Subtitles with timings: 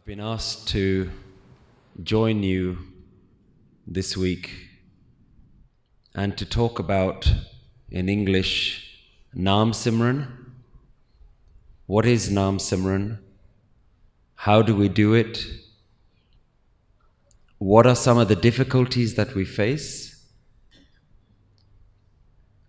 [0.00, 1.10] I've been asked to
[2.02, 2.78] join you
[3.86, 4.50] this week
[6.14, 7.30] and to talk about,
[7.90, 8.98] in English,
[9.36, 10.26] Naam Simran.
[11.84, 13.18] What is Naam Simran?
[14.36, 15.44] How do we do it?
[17.58, 20.24] What are some of the difficulties that we face?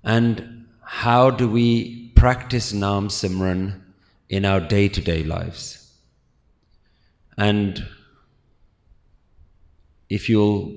[0.04, 3.80] And how do we practice Naam Simran
[4.28, 5.81] in our day to day lives?
[7.38, 7.86] And
[10.10, 10.74] if you'll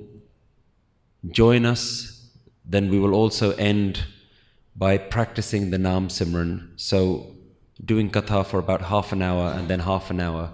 [1.29, 2.29] join us,
[2.63, 4.05] then we will also end
[4.75, 6.69] by practicing the Naam Simran.
[6.75, 7.35] So,
[7.83, 10.51] doing katha for about half an hour, and then half an hour,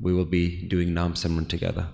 [0.00, 1.88] we will be doing Naam Simran together.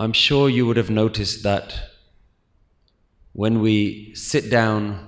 [0.00, 1.90] I'm sure you would have noticed that
[3.32, 5.07] when we sit down,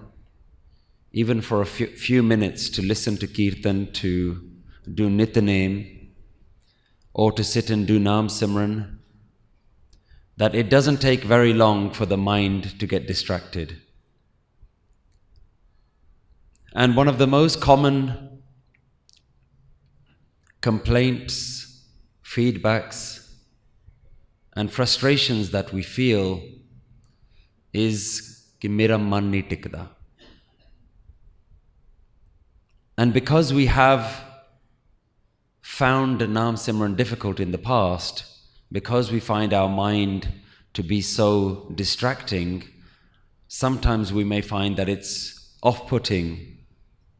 [1.13, 4.49] even for a few, few minutes to listen to kirtan, to
[4.95, 6.09] do nitnem,
[7.13, 8.99] or to sit and do nam simran,
[10.37, 13.81] that it doesn't take very long for the mind to get distracted.
[16.73, 18.43] And one of the most common
[20.61, 21.85] complaints,
[22.25, 23.33] feedbacks,
[24.55, 26.43] and frustrations that we feel
[27.73, 29.31] is कि मेरा मन
[33.01, 34.23] and because we have
[35.63, 38.25] found Naam Simran difficult in the past,
[38.71, 40.29] because we find our mind
[40.75, 42.63] to be so distracting,
[43.49, 46.59] sometimes we may find that it's off putting,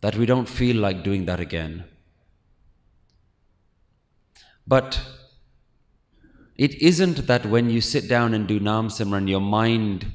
[0.03, 1.85] that we don't feel like doing that again.
[4.67, 5.01] But
[6.57, 10.13] it isn't that when you sit down and do Naam Simran, your mind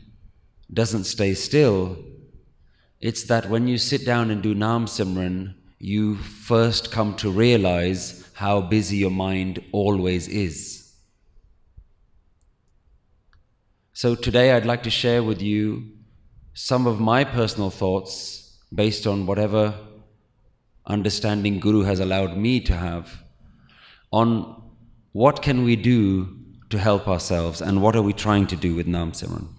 [0.72, 1.98] doesn't stay still.
[3.02, 8.28] It's that when you sit down and do Naam Simran, you first come to realize
[8.34, 10.94] how busy your mind always is.
[13.94, 15.92] So today I'd like to share with you
[16.54, 19.74] some of my personal thoughts based on whatever
[20.86, 23.24] understanding Guru has allowed me to have
[24.12, 24.62] on
[25.12, 26.38] what can we do
[26.70, 29.55] to help ourselves and what are we trying to do with Naam Simran?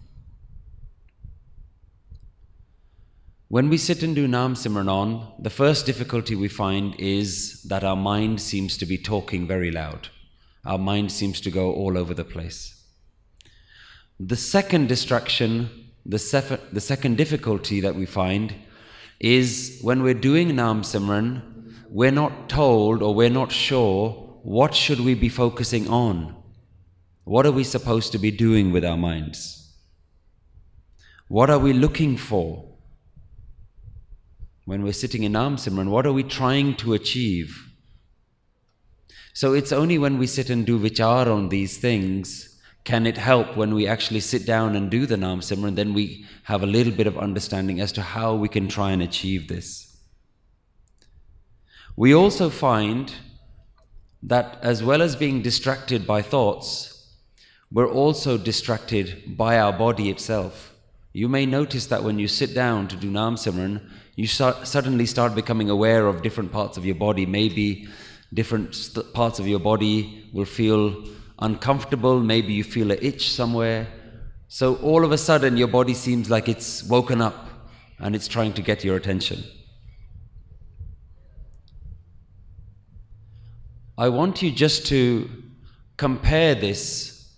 [3.48, 7.94] When we sit and do Naam Simranon, the first difficulty we find is that our
[7.94, 10.08] mind seems to be talking very loud.
[10.64, 12.74] Our mind seems to go all over the place.
[14.18, 15.70] The second distraction,
[16.04, 18.52] the, sef- the second difficulty that we find
[19.20, 21.42] is when we're doing Naam Simran,
[21.88, 26.34] we're not told or we're not sure what should we be focusing on?
[27.22, 29.72] What are we supposed to be doing with our minds?
[31.28, 32.65] What are we looking for?
[34.66, 37.72] When we're sitting in Naam Simran, what are we trying to achieve?
[39.32, 42.52] So it's only when we sit and do vichar on these things
[42.86, 46.24] can it help when we actually sit down and do the Naam Simran, then we
[46.44, 49.96] have a little bit of understanding as to how we can try and achieve this.
[51.96, 53.12] We also find
[54.22, 57.10] that as well as being distracted by thoughts,
[57.72, 60.75] we're also distracted by our body itself.
[61.16, 63.80] You may notice that when you sit down to do Naam Simran,
[64.16, 67.24] you start, suddenly start becoming aware of different parts of your body.
[67.24, 67.88] Maybe
[68.34, 68.76] different
[69.14, 73.86] parts of your body will feel uncomfortable, maybe you feel an itch somewhere.
[74.48, 77.48] So all of a sudden, your body seems like it's woken up
[77.98, 79.42] and it's trying to get your attention.
[83.96, 85.30] I want you just to
[85.96, 87.32] compare this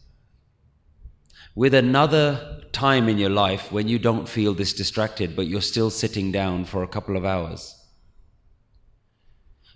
[1.55, 5.91] with another time in your life when you don't feel this distracted, but you're still
[5.91, 7.75] sitting down for a couple of hours.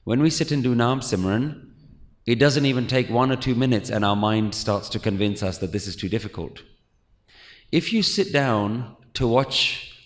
[0.05, 1.71] When we sit and do Naam Simran,
[2.27, 5.59] it doesn't even take one or two minutes, and our mind starts to convince us
[5.59, 6.63] that this is too difficult.
[7.73, 9.59] If you sit down to watch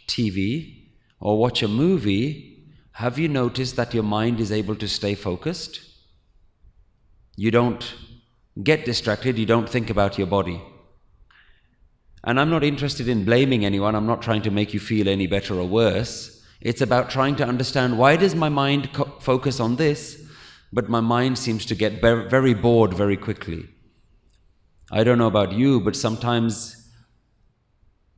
[0.07, 0.87] TV
[1.21, 5.81] or watch a movie, have you noticed that your mind is able to stay focused?
[7.37, 7.95] You don't
[8.63, 10.63] get distracted, you don't think about your body.
[12.27, 15.29] And I'm not interested in blaming anyone, I'm not trying to make you feel any
[15.29, 16.45] better or worse.
[16.61, 18.91] It's about trying to understand why does my mind
[19.21, 20.21] focus on this,
[20.73, 23.69] but my mind seems to get very bored very quickly.
[24.91, 26.91] I don't know about you, but sometimes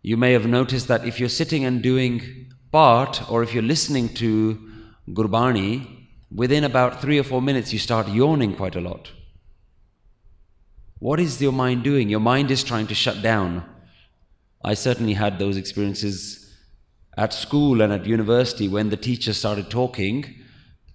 [0.03, 4.09] you may have noticed that if you're sitting and doing part, or if you're listening
[4.15, 4.71] to
[5.09, 9.13] Gurbani, within about three or four minutes you start yawning quite a lot.
[10.99, 12.09] What is your mind doing?
[12.09, 13.65] Your mind is trying to shut down.
[14.63, 16.49] I certainly had those experiences
[17.17, 20.37] at school and at university, when the teacher started talking,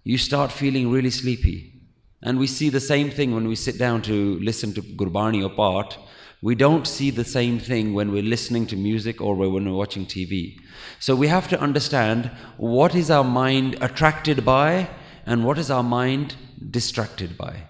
[0.05, 1.73] you start feeling really sleepy.
[2.21, 5.53] And we see the same thing when we sit down to listen to Gurbani or
[5.53, 5.97] Part.
[6.41, 10.05] We don't see the same thing when we're listening to music or when we're watching
[10.05, 10.57] TV.
[10.99, 14.89] So we have to understand what is our mind attracted by
[15.25, 16.35] and what is our mind
[16.71, 17.63] distracted by.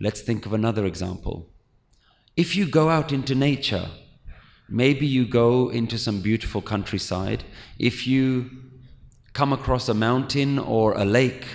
[0.00, 1.48] Let's think of another example.
[2.36, 3.88] If you go out into nature,
[4.68, 7.44] maybe you go into some beautiful countryside,
[7.78, 8.50] if you
[9.32, 11.46] come across a mountain or a lake,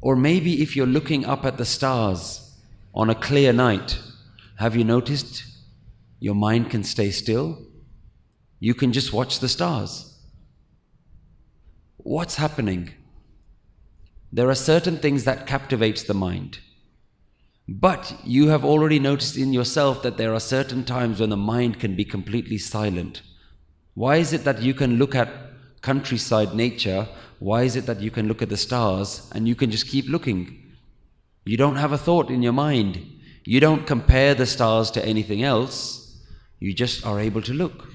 [0.00, 2.56] or maybe if you're looking up at the stars
[2.94, 3.98] on a clear night,
[4.56, 5.44] have you noticed
[6.18, 7.58] your mind can stay still?
[8.58, 10.18] You can just watch the stars.
[11.96, 12.92] What's happening?
[14.32, 16.60] There are certain things that captivates the mind.
[17.68, 21.78] But you have already noticed in yourself that there are certain times when the mind
[21.78, 23.22] can be completely silent.
[23.94, 25.28] Why is it that you can look at
[25.82, 27.08] countryside nature?
[27.38, 30.08] Why is it that you can look at the stars and you can just keep
[30.08, 30.74] looking?
[31.44, 33.00] You don't have a thought in your mind.
[33.44, 36.18] You don't compare the stars to anything else.
[36.58, 37.88] You just are able to look.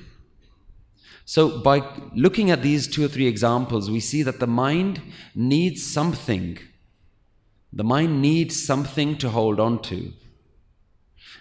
[1.25, 1.81] So, by
[2.13, 5.01] looking at these two or three examples, we see that the mind
[5.33, 6.59] needs something
[7.75, 10.13] the mind needs something to hold on to.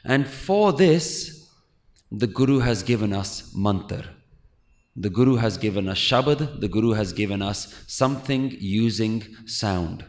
[0.04, 1.48] And for this,
[2.10, 4.04] the Guru has given us mantra.
[4.96, 10.04] The Guru has given us Shabad, the Guru has given us something using sound.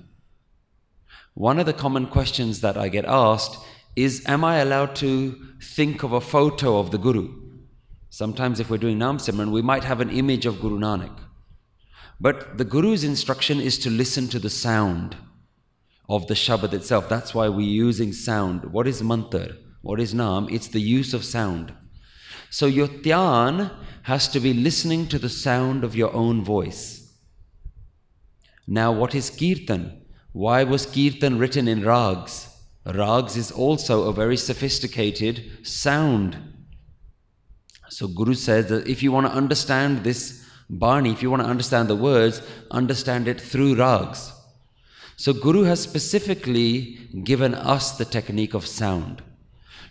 [1.36, 3.58] One of the common questions that I get asked
[3.96, 7.42] is Am I allowed to think of a photo of the Guru?
[8.10, 11.18] Sometimes, if we're doing Nam Simran, we might have an image of Guru Nanak.
[12.20, 15.18] But the Guru's instruction is to listen to the sound
[16.08, 17.10] of the Shabad itself.
[17.10, 18.66] That's why we're using sound.
[18.72, 19.56] What is mantra?
[19.82, 20.52] What is Naam?
[20.52, 21.74] It's the use of sound.
[22.50, 22.90] So your
[24.04, 27.14] has to be listening to the sound of your own voice.
[28.68, 30.06] Now, what is kirtan?
[30.32, 32.48] Why was kirtan written in raags?
[32.86, 36.38] Raags is also a very sophisticated sound.
[37.90, 41.50] So, Guru says that if you want to understand this Bani, if you want to
[41.50, 42.42] understand the words,
[42.72, 44.32] understand it through raags.
[45.18, 49.24] So, Guru has specifically given us the technique of sound.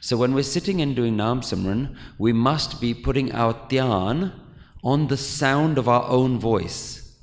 [0.00, 4.32] So, when we're sitting and doing Nam Simran, we must be putting our dhyan
[4.82, 7.17] on the sound of our own voice.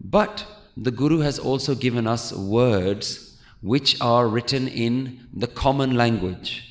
[0.00, 6.64] But the Guru has also given us words which are written in the common language.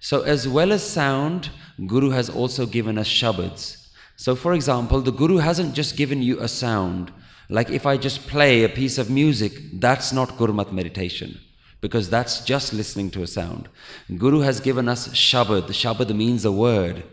[0.00, 1.50] So, as well as sound,
[1.86, 3.88] Guru has also given us shabads.
[4.16, 7.12] So, for example, the Guru hasn't just given you a sound,
[7.48, 11.40] like if I just play a piece of music, that's not Gurmat meditation
[11.80, 13.68] because that's just listening to a sound.
[14.16, 15.68] Guru has given us Shabad.
[15.68, 17.04] Shabad means a word.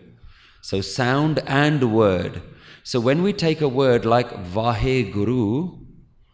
[0.62, 2.42] So sound and word.
[2.84, 5.78] So when we take a word like Vahe Guru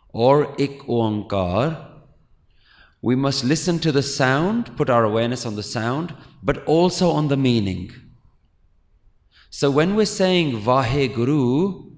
[0.10, 1.88] or Ik Oankar,
[3.02, 7.28] we must listen to the sound, put our awareness on the sound, but also on
[7.28, 7.92] the meaning.
[9.50, 11.91] So when we're saying Vahe Guru,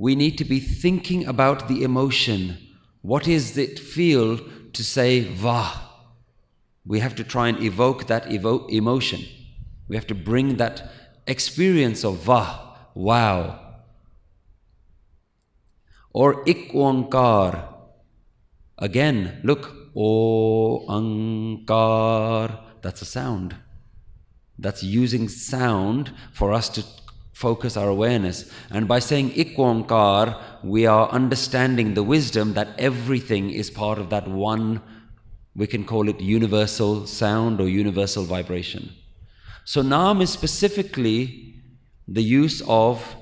[0.00, 2.56] we need to be thinking about the emotion.
[3.02, 4.38] What is it feel
[4.72, 5.78] to say Vah?
[6.86, 9.20] We have to try and evoke that evo- emotion.
[9.88, 10.90] We have to bring that
[11.26, 13.60] experience of Vah, wow.
[16.14, 16.72] Or Ik
[18.78, 22.58] Again, look, O Ankar.
[22.80, 23.54] That's a sound.
[24.58, 26.84] That's using sound for us to
[27.40, 28.44] focus our awareness.
[28.70, 34.10] And by saying Ik Oankar, we are understanding the wisdom that everything is part of
[34.10, 34.82] that one,
[35.56, 38.92] we can call it universal sound or universal vibration.
[39.64, 41.54] So Nam is specifically
[42.06, 43.16] the use of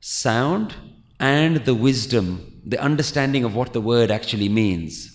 [0.00, 0.74] sound
[1.18, 5.14] and the wisdom, the understanding of what the word actually means.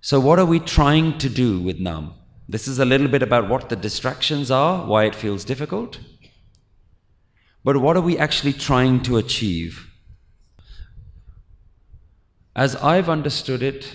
[0.00, 2.17] So, what are we trying to do with Nam?
[2.48, 6.00] This is a little bit about what the distractions are, why it feels difficult.
[7.62, 9.90] But what are we actually trying to achieve?
[12.56, 13.94] As I've understood it,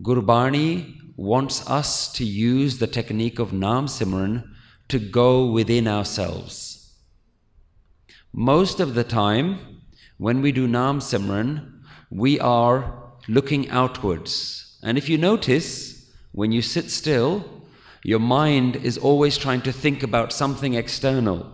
[0.00, 4.48] Gurbani wants us to use the technique of Nam Simran
[4.88, 6.94] to go within ourselves.
[8.32, 9.82] Most of the time,
[10.16, 14.78] when we do Nam Simran, we are looking outwards.
[14.82, 16.01] And if you notice,
[16.32, 17.44] when you sit still,
[18.02, 21.50] your mind is always trying to think about something external.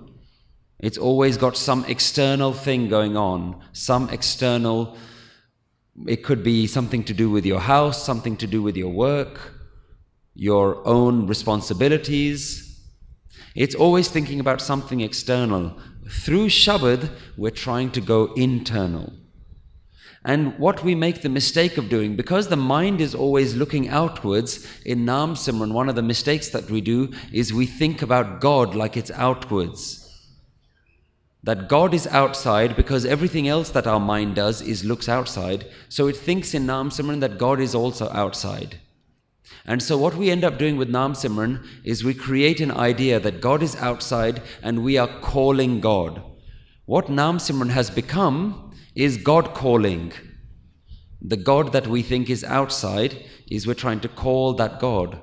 [0.81, 4.97] It's always got some external thing going on, some external,
[6.07, 9.55] it could be something to do with your house, something to do with your work,
[10.35, 12.81] your own responsibilities.
[13.57, 15.77] It's always thinking about something external.
[16.09, 19.13] Through Shabad, we're trying to go internal.
[20.29, 24.69] And what we make the mistake of doing, because the mind is always looking outwards,
[24.85, 28.75] in Nam Simran, one of the mistakes that we do is we think about God
[28.75, 30.05] like it's outwards.
[31.43, 35.65] That God is outside because everything else that our mind does is looks outside.
[35.89, 38.81] So it thinks in Nam Simran that God is also outside.
[39.65, 43.19] And so what we end up doing with Nam Simran is we create an idea
[43.19, 46.21] that God is outside and we are calling God.
[46.85, 48.68] What Nam Simran has become
[49.07, 50.13] is God calling.
[51.23, 53.17] The God that we think is outside
[53.49, 55.21] is we're trying to call that God.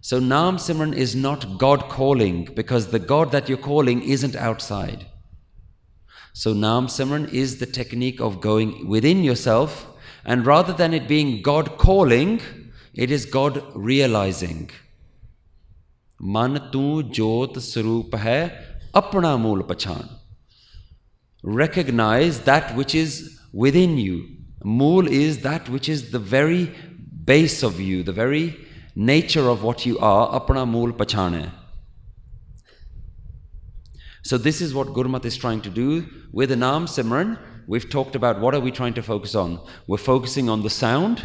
[0.00, 5.06] So Nam Simran is not God calling because the God that you're calling isn't outside.
[6.32, 9.86] So Nam Simran is the technique of going within yourself
[10.24, 12.40] and rather than it being God calling,
[12.94, 14.70] it is God realizing.
[16.18, 17.04] Man tu
[17.60, 18.40] swarup hai
[18.92, 20.08] apna mool pachan
[21.42, 24.28] recognize that which is within you.
[24.64, 26.72] Mool is that which is the very
[27.24, 28.56] base of you, the very
[28.94, 30.40] nature of what you are.
[30.40, 31.50] Apna mool pachane.
[34.24, 37.38] So this is what Gurmat is trying to do with Naam Simran.
[37.66, 39.60] We've talked about what are we trying to focus on.
[39.88, 41.22] We're focusing on the sound.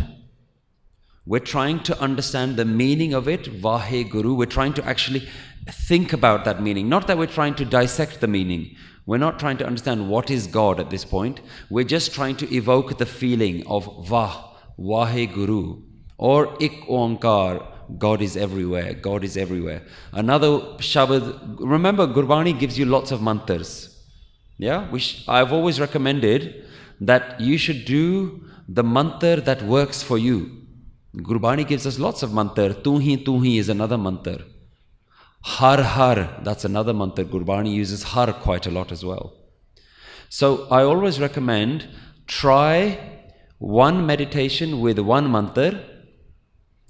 [1.25, 4.33] We're trying to understand the meaning of it, Vahe Guru.
[4.33, 5.27] We're trying to actually
[5.69, 6.89] think about that meaning.
[6.89, 8.75] Not that we're trying to dissect the meaning.
[9.07, 11.39] We're not trying to understand what is God at this point.
[11.69, 15.81] We're just trying to evoke the feeling of Vah, Vahe Guru,
[16.17, 17.65] or Ik Onkar,
[17.97, 19.81] God is everywhere, God is everywhere.
[20.11, 20.49] Another
[20.89, 23.95] Shabad, remember Gurbani gives you lots of mantras.
[24.57, 26.65] Yeah, which I've always recommended
[26.99, 30.63] that you should do the mantra that works for you.
[31.15, 32.73] Gurbani gives us lots of mantra.
[32.73, 34.39] Tu hi, tu hi is another mantra.
[35.47, 37.23] Har Har, that's another mantra.
[37.23, 39.33] Gurbani uses Har quite a lot as well.
[40.27, 41.87] So I always recommend
[42.27, 42.99] try
[43.57, 45.81] one meditation with one mantra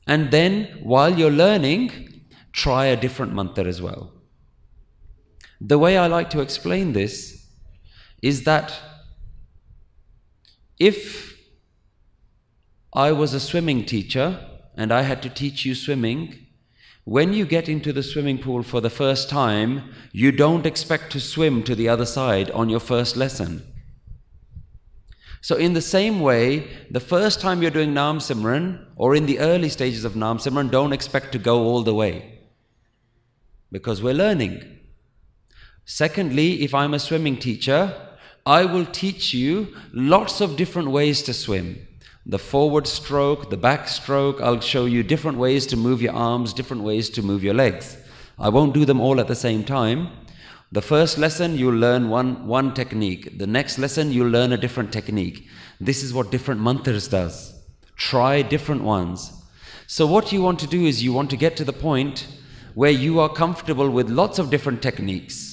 [0.07, 4.11] and then while you're learning, try a different mantra as well.
[5.61, 7.45] The way I like to explain this
[8.23, 8.73] is that
[10.79, 11.37] if
[12.91, 14.39] I was a swimming teacher
[14.75, 16.46] and I had to teach you swimming,
[17.07, 21.21] when you get into the swimming pool for the first time, you don't expect to
[21.21, 23.63] swim to the other side on your first lesson.
[25.39, 29.39] So, in the same way, the first time you're doing Nam Simran, or in the
[29.39, 32.39] early stages of Nam Simran, don't expect to go all the way.
[33.71, 34.79] Because we're learning.
[35.85, 37.95] Secondly, if I'm a swimming teacher,
[38.45, 41.86] I will teach you lots of different ways to swim
[42.29, 44.41] the forward stroke, the back stroke.
[44.41, 47.97] I'll show you different ways to move your arms, different ways to move your legs.
[48.37, 50.09] I won't do them all at the same time.
[50.69, 53.37] The first lesson, you'll learn one, one technique.
[53.37, 55.47] The next lesson, you'll learn a different technique.
[55.79, 57.55] This is what different mantras does.
[57.95, 59.31] Try different ones.
[59.87, 62.27] So what you want to do is you want to get to the point
[62.73, 65.46] where you are comfortable with lots of different techniques.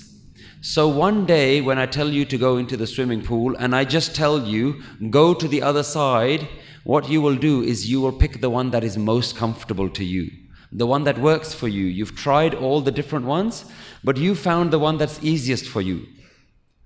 [0.67, 3.85] So one day when I tell you to go into the swimming pool and I
[3.85, 4.81] just tell you,
[5.11, 6.49] go to the other side,
[6.85, 10.03] what you will do is you will pick the one that is most comfortable to
[10.03, 10.31] you.
[10.73, 11.85] The one that works for you.
[11.85, 13.67] You've tried all the different ones,
[14.03, 16.07] but you found the one that's easiest for you.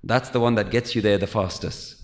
[0.03, 2.03] That's the one that gets you there the fastest.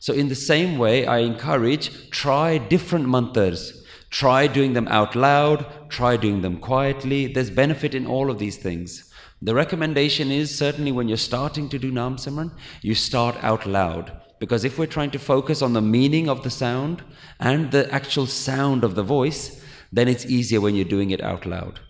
[0.00, 3.86] So in the same way, I encourage, try different mantras.
[4.10, 7.28] Try doing them out loud, try doing them quietly.
[7.28, 9.08] There's benefit in all of these things.
[9.44, 14.12] The recommendation is certainly when you're starting to do Nam Simran, you start out loud.
[14.38, 17.02] Because if we're trying to focus on the meaning of the sound
[17.40, 21.44] and the actual sound of the voice, then it's easier when you're doing it out
[21.44, 21.80] loud.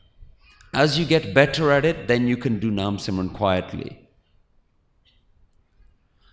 [0.73, 4.09] As you get better at it, then you can do Nam Simran quietly.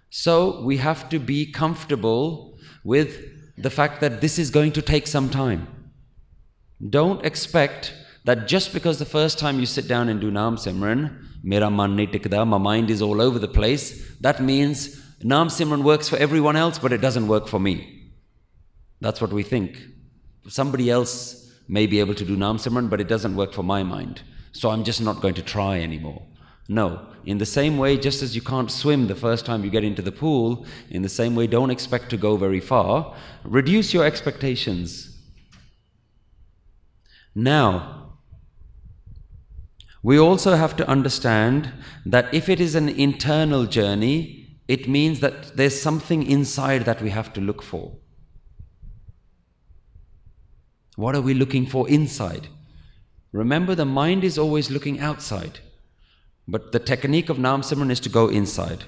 [0.09, 3.19] So we have to be comfortable with
[3.57, 5.91] the fact that this is going to take some time.
[6.89, 7.93] Don't expect
[8.29, 11.97] that just because the first time you sit down and do Naam Simran, Mera man
[11.97, 16.55] tikda, my mind is all over the place, that means Naam Simran works for everyone
[16.55, 18.11] else, but it doesn't work for me.
[19.01, 19.81] That's what we think.
[20.47, 23.81] Somebody else may be able to do Naam Simran, but it doesn't work for my
[23.81, 24.21] mind.
[24.51, 26.21] So I'm just not going to try anymore.
[26.67, 27.07] No.
[27.25, 30.03] In the same way, just as you can't swim the first time you get into
[30.03, 33.15] the pool, in the same way, don't expect to go very far.
[33.43, 35.17] Reduce your expectations.
[37.33, 37.98] Now,
[40.01, 41.73] we also have to understand
[42.05, 47.09] that if it is an internal journey, it means that there's something inside that we
[47.09, 47.97] have to look for.
[50.95, 52.47] What are we looking for inside?
[53.31, 55.59] Remember, the mind is always looking outside,
[56.47, 58.85] but the technique of Nam Simran is to go inside.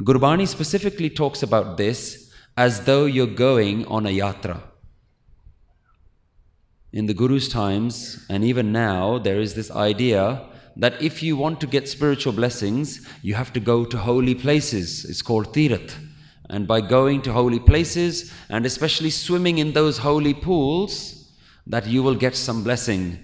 [0.00, 4.62] Gurbani specifically talks about this as though you're going on a yatra.
[6.92, 10.46] In the Guru's times, and even now, there is this idea
[10.76, 15.06] that if you want to get spiritual blessings, you have to go to holy places.
[15.06, 15.94] It's called Tirath.
[16.50, 21.32] And by going to holy places, and especially swimming in those holy pools,
[21.66, 23.18] that you will get some blessing.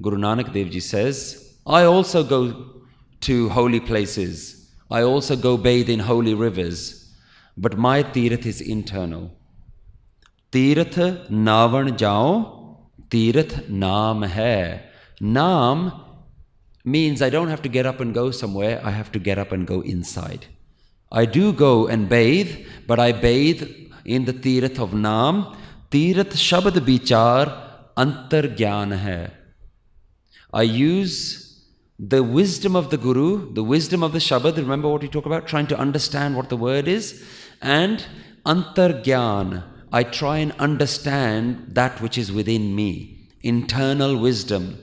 [0.00, 2.82] Guru Nanak Dev Ji says, I also go
[3.22, 4.70] to holy places.
[4.90, 7.12] I also go bathe in holy rivers.
[7.56, 9.32] But my Tirath is internal.
[10.52, 12.57] Tirath navan jao,
[13.10, 14.82] Tirath naam hai.
[15.20, 16.04] Naam
[16.84, 19.52] means I don't have to get up and go somewhere, I have to get up
[19.52, 20.46] and go inside.
[21.10, 23.68] I do go and bathe, but I bathe
[24.04, 25.56] in the Tirath of Naam.
[25.90, 27.46] Tirath Shabad Bichar
[27.96, 29.30] Antar Gyan hai.
[30.52, 31.64] I use
[31.98, 35.46] the wisdom of the Guru, the wisdom of the Shabad, remember what we talk about?
[35.46, 37.24] Trying to understand what the word is,
[37.60, 38.04] and
[38.46, 39.64] Antar Gyan.
[39.90, 44.78] I try and understand that which is within me, internal wisdom.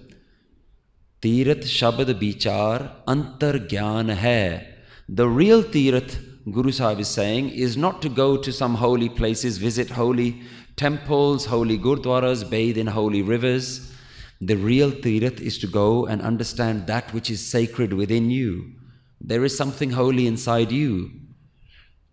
[1.21, 4.67] Tirat Shabad Bichar Antar Gyan Hai.
[5.07, 6.17] The real Tirat,
[6.51, 10.41] Guru Sahib is saying, is not to go to some holy places, visit holy
[10.75, 13.93] temples, holy gurdwaras, bathe in holy rivers.
[14.41, 18.73] The real Tirat is to go and understand that which is sacred within you.
[19.21, 21.11] There is something holy inside you.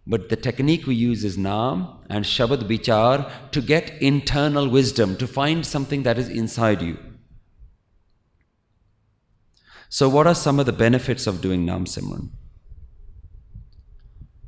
[0.06, 5.26] But the technique we use is Naam and Shabad Bichar to get internal wisdom, to
[5.26, 6.98] find something that is inside you.
[9.88, 12.30] So, what are some of the benefits of doing Nam Simran?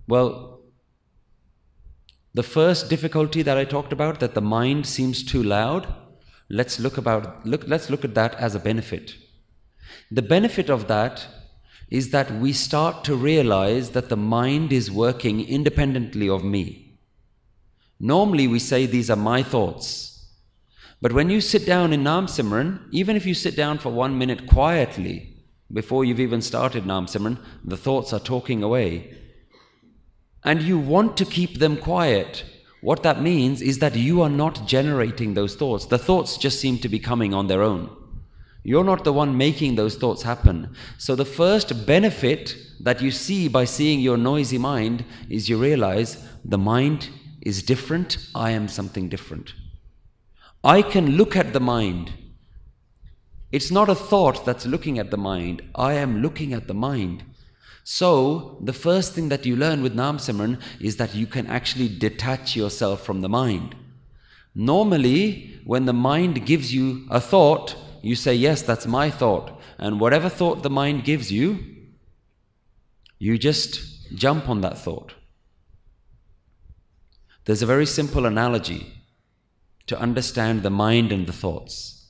[0.08, 0.62] Well,
[2.32, 5.86] the first difficulty that I talked about, that the mind seems too loud,
[6.48, 9.14] let's look about look, let's look at that as a benefit.
[10.10, 11.26] The benefit of that
[11.94, 16.98] is that we start to realize that the mind is working independently of me.
[18.00, 20.28] Normally we say these are my thoughts.
[21.00, 24.18] But when you sit down in Nam Simran, even if you sit down for one
[24.18, 25.36] minute quietly,
[25.72, 29.16] before you've even started Nam Simran, the thoughts are talking away.
[30.42, 32.44] And you want to keep them quiet.
[32.80, 35.86] What that means is that you are not generating those thoughts.
[35.86, 37.88] The thoughts just seem to be coming on their own.
[38.64, 40.74] You're not the one making those thoughts happen.
[40.98, 46.26] So, the first benefit that you see by seeing your noisy mind is you realize
[46.44, 49.54] the mind is different, I am something different.
[50.64, 52.12] I can look at the mind
[53.54, 55.62] it's not a thought that's looking at the mind.
[55.76, 57.22] I am looking at the mind.
[57.84, 61.88] So, the first thing that you learn with Nam Simran is that you can actually
[61.88, 63.76] detach yourself from the mind.
[64.56, 69.58] Normally, when the mind gives you a thought, you say, Yes, that's my thought.
[69.78, 71.58] And whatever thought the mind gives you,
[73.18, 75.14] you just jump on that thought.
[77.44, 78.92] There's a very simple analogy
[79.86, 82.06] to understand the mind and the thoughts.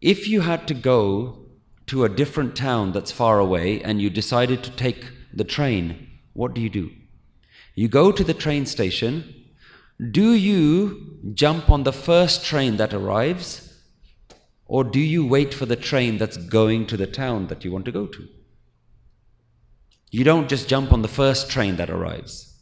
[0.00, 1.46] If you had to go
[1.86, 6.54] to a different town that's far away and you decided to take the train, what
[6.54, 6.90] do you do?
[7.74, 9.35] You go to the train station.
[9.98, 13.62] Do you jump on the first train that arrives?
[14.66, 17.84] Or do you wait for the train that's going to the town that you want
[17.86, 18.28] to go to?
[20.10, 22.54] You don't just jump on the first train that arrives.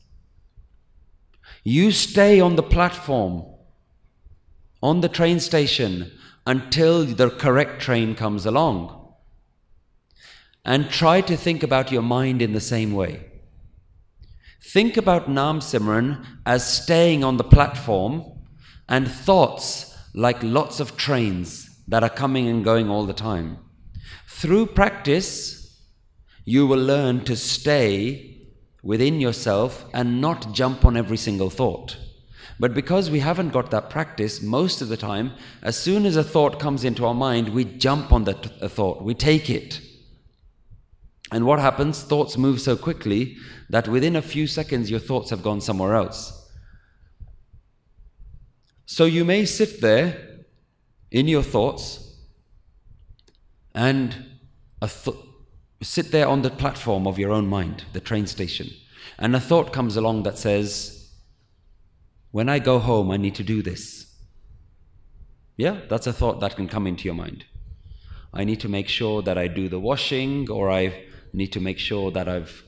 [1.64, 3.44] You stay on the platform,
[4.82, 6.12] on the train station,
[6.46, 9.14] until the correct train comes along.
[10.64, 13.30] And try to think about your mind in the same way.
[14.72, 18.24] Think about Nam Simran as staying on the platform
[18.88, 23.58] and thoughts like lots of trains that are coming and going all the time.
[24.26, 25.80] Through practice,
[26.44, 28.48] you will learn to stay
[28.82, 31.96] within yourself and not jump on every single thought.
[32.58, 36.24] But because we haven't got that practice, most of the time, as soon as a
[36.24, 39.80] thought comes into our mind, we jump on that thought, we take it.
[41.32, 42.02] And what happens?
[42.02, 43.36] Thoughts move so quickly
[43.70, 46.48] that within a few seconds, your thoughts have gone somewhere else.
[48.86, 50.44] So you may sit there
[51.10, 52.16] in your thoughts
[53.74, 54.14] and
[54.80, 55.16] th-
[55.82, 58.70] sit there on the platform of your own mind, the train station,
[59.18, 61.10] and a thought comes along that says,
[62.30, 64.12] when I go home, I need to do this.
[65.56, 67.44] Yeah, that's a thought that can come into your mind.
[68.32, 71.78] I need to make sure that I do the washing, or I need to make
[71.78, 72.62] sure that I've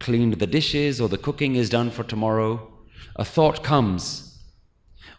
[0.00, 2.72] cleaned the dishes, or the cooking is done for tomorrow.
[3.16, 4.42] A thought comes.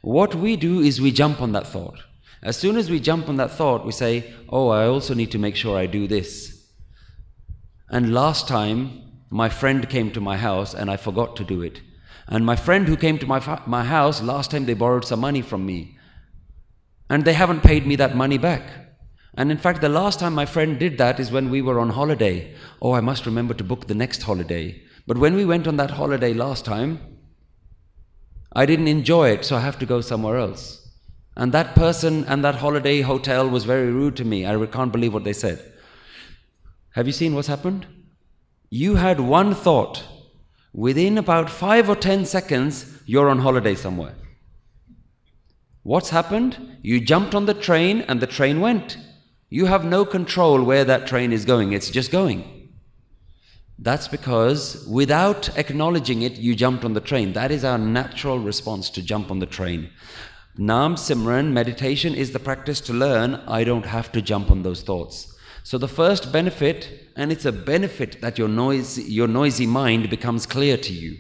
[0.01, 1.99] What we do is we jump on that thought.
[2.43, 5.39] As soon as we jump on that thought, we say, Oh, I also need to
[5.39, 6.67] make sure I do this.
[7.89, 11.81] And last time, my friend came to my house and I forgot to do it.
[12.27, 15.41] And my friend who came to my, my house, last time they borrowed some money
[15.41, 15.97] from me.
[17.09, 18.86] And they haven't paid me that money back.
[19.37, 21.91] And in fact, the last time my friend did that is when we were on
[21.91, 22.55] holiday.
[22.81, 24.81] Oh, I must remember to book the next holiday.
[25.05, 26.99] But when we went on that holiday last time,
[28.51, 30.89] I didn't enjoy it, so I have to go somewhere else.
[31.35, 34.47] And that person and that holiday hotel was very rude to me.
[34.47, 35.63] I can't believe what they said.
[36.95, 37.85] Have you seen what's happened?
[38.71, 40.03] You had one thought.
[40.73, 44.15] Within about five or ten seconds, you're on holiday somewhere.
[45.83, 46.79] What's happened?
[46.81, 48.97] You jumped on the train and the train went.
[49.49, 52.53] You have no control where that train is going, it's just going.
[53.79, 57.33] That's because without acknowledging it, you jumped on the train.
[57.33, 59.91] That is our natural response to jump on the train.
[60.57, 64.81] Nam Simran, meditation is the practice to learn I don't have to jump on those
[64.81, 65.37] thoughts.
[65.63, 70.45] So the first benefit, and it's a benefit that your noisy, your noisy mind becomes
[70.47, 71.17] clear to you.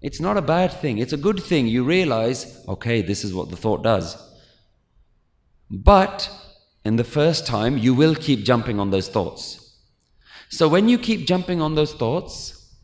[0.00, 1.66] It's not a bad thing, it's a good thing.
[1.66, 4.16] You realize, okay, this is what the thought does.
[5.70, 6.30] But
[6.88, 9.76] in the first time, you will keep jumping on those thoughts.
[10.48, 12.74] So when you keep jumping on those thoughts,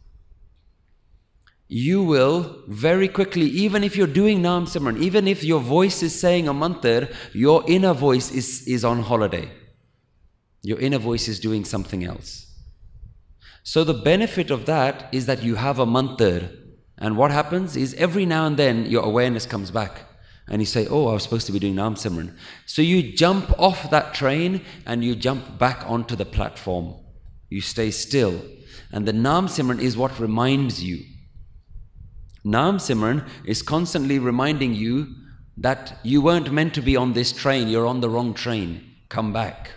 [1.68, 6.20] you will very quickly, even if you're doing Naam Simran, even if your voice is
[6.20, 9.50] saying a mantra, your inner voice is, is on holiday.
[10.60, 12.52] Your inner voice is doing something else.
[13.62, 16.50] So the benefit of that is that you have a mantra.
[16.98, 20.02] And what happens is every now and then your awareness comes back
[20.48, 22.36] and you say, Oh, I was supposed to be doing Naam Simran.
[22.66, 26.94] So you jump off that train and you jump back onto the platform.
[27.48, 28.42] You stay still.
[28.92, 31.04] And the Naam Simran is what reminds you.
[32.44, 35.14] Naam Simran is constantly reminding you
[35.56, 38.84] that you weren't meant to be on this train, you're on the wrong train.
[39.08, 39.70] Come back.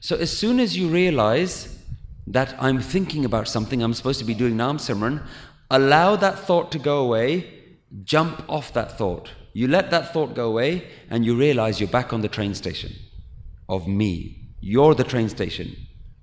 [0.00, 1.78] So as soon as you realize
[2.26, 5.26] that I'm thinking about something, I'm supposed to be doing Naam Simran,
[5.70, 7.50] allow that thought to go away,
[8.04, 9.30] jump off that thought.
[9.54, 12.92] You let that thought go away and you realize you're back on the train station
[13.68, 14.50] of me.
[14.60, 15.76] You're the train station.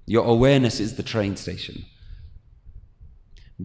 [0.06, 1.86] Your awareness is the train station.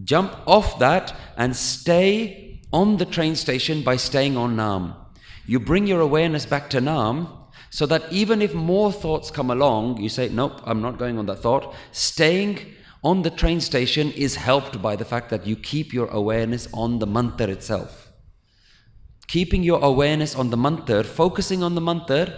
[0.03, 4.95] Jump off that and stay on the train station by staying on Nam.
[5.45, 7.27] You bring your awareness back to Nam
[7.69, 11.25] so that even if more thoughts come along, you say, Nope, I'm not going on
[11.25, 11.75] that thought.
[11.91, 12.59] Staying
[13.03, 16.99] on the train station is helped by the fact that you keep your awareness on
[16.99, 18.06] the mantra itself.
[19.27, 22.33] Keeping your awareness on the mantra, focusing on the mantra,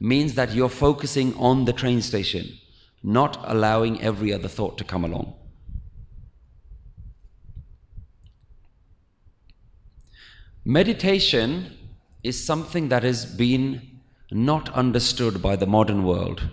[0.00, 2.58] means that you're focusing on the train station,
[3.02, 5.34] not allowing every other thought to come along.
[10.64, 11.76] Meditation
[12.22, 14.00] is something that has been
[14.30, 16.48] not understood by the modern world.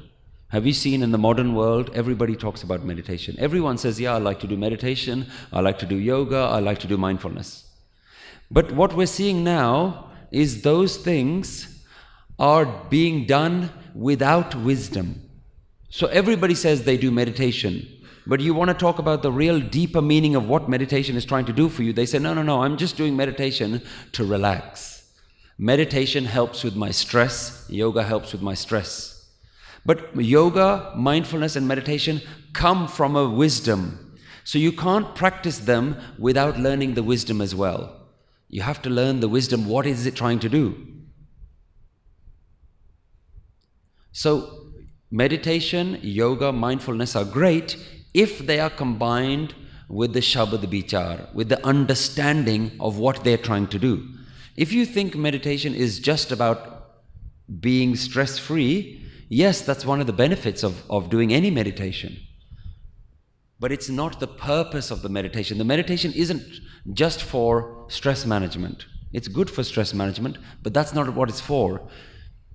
[0.49, 3.35] Have you seen in the modern world, everybody talks about meditation.
[3.37, 6.79] Everyone says, Yeah, I like to do meditation, I like to do yoga, I like
[6.79, 7.66] to do mindfulness.
[8.49, 11.83] But what we're seeing now is those things
[12.39, 15.29] are being done without wisdom.
[15.89, 17.87] So everybody says they do meditation,
[18.25, 21.45] but you want to talk about the real deeper meaning of what meditation is trying
[21.45, 21.93] to do for you.
[21.93, 23.81] They say, no, no, no, I'm just doing meditation
[24.11, 25.11] to relax.
[25.57, 29.29] Meditation helps with my stress, yoga helps with my stress.
[29.85, 32.21] But yoga, mindfulness, and meditation
[32.53, 34.17] come from a wisdom.
[34.43, 38.06] So you can't practice them without learning the wisdom as well.
[38.49, 39.67] You have to learn the wisdom.
[39.67, 40.85] What is it trying to do?
[44.11, 44.71] So,
[45.11, 47.77] meditation, yoga, mindfulness are great
[48.13, 49.53] if they are combined
[49.89, 54.07] with the Shabad Bichar, with the understanding of what they're trying to do.
[54.55, 56.95] If you think meditation is just about
[57.59, 62.17] being stress free, yes, that's one of the benefits of, of doing any meditation.
[63.59, 65.57] But it's not the purpose of the meditation.
[65.57, 66.43] The meditation isn't
[66.93, 68.85] just for stress management.
[69.11, 71.81] It's good for stress management, but that's not what it's for.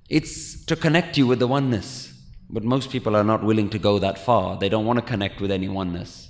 [0.09, 2.13] It's to connect you with the oneness.
[2.49, 4.59] But most people are not willing to go that far.
[4.59, 6.29] They don't want to connect with any oneness.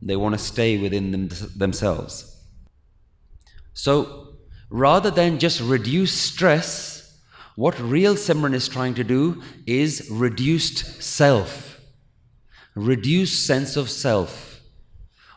[0.00, 2.36] They want to stay within them, themselves.
[3.74, 4.36] So,
[4.70, 7.18] rather than just reduce stress,
[7.56, 11.67] what real Simran is trying to do is reduced self
[12.78, 14.60] reduced sense of self.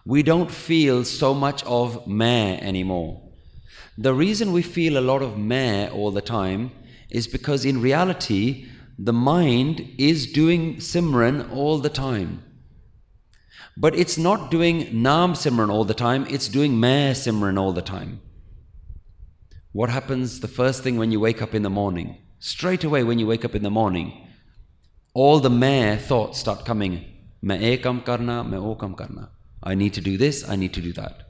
[0.05, 3.21] We don't feel so much of me anymore.
[3.97, 6.71] The reason we feel a lot of me all the time
[7.09, 12.43] is because in reality, the mind is doing Simran all the time.
[13.77, 17.81] But it's not doing Nam Simran all the time, it's doing Meh Simran all the
[17.81, 18.21] time.
[19.71, 22.17] What happens the first thing when you wake up in the morning?
[22.39, 24.27] Straight away when you wake up in the morning,
[25.13, 27.05] all the meh thoughts start coming.
[27.41, 29.29] Me o kam karna.
[29.63, 31.29] I need to do this, I need to do that.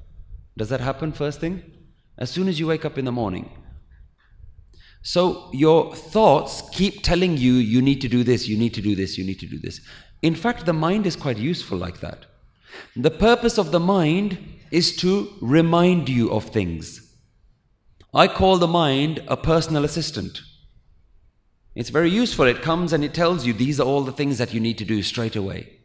[0.57, 1.63] Does that happen first thing?
[2.17, 3.49] As soon as you wake up in the morning.
[5.01, 8.95] So your thoughts keep telling you, you need to do this, you need to do
[8.95, 9.81] this, you need to do this.
[10.21, 12.25] In fact, the mind is quite useful like that.
[12.95, 14.37] The purpose of the mind
[14.69, 17.15] is to remind you of things.
[18.13, 20.41] I call the mind a personal assistant.
[21.73, 22.45] It's very useful.
[22.45, 24.85] It comes and it tells you these are all the things that you need to
[24.85, 25.80] do straight away.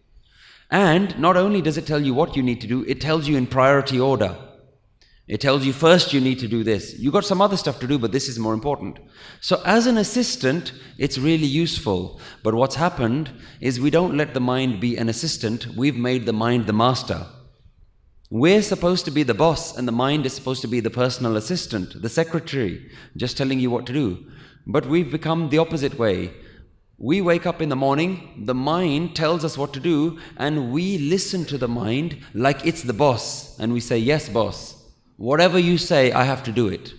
[0.70, 3.37] And not only does it tell you what you need to do, it tells you
[3.37, 4.37] in priority order.
[5.29, 6.96] It tells you first you need to do this.
[6.98, 8.98] You got some other stuff to do, but this is more important.
[9.40, 12.20] So as an assistant, it's really useful.
[12.44, 15.66] But what's happened is we don't let the mind be an assistant.
[15.76, 17.26] We've made the mind the master.
[18.31, 21.37] We're supposed to be the boss, and the mind is supposed to be the personal
[21.37, 24.26] assistant, the secretary, just telling you what to do.
[24.66, 26.33] But we've become the opposite way.
[26.98, 30.96] We wake up in the morning, the mind tells us what to do, and we
[30.96, 34.82] listen to the mind like it's the boss, and we say, Yes, boss.
[35.18, 36.94] Whatever you say, I have to do it.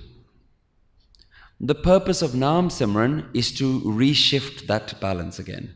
[1.60, 5.76] The purpose of Naam Simran is to reshift that balance again.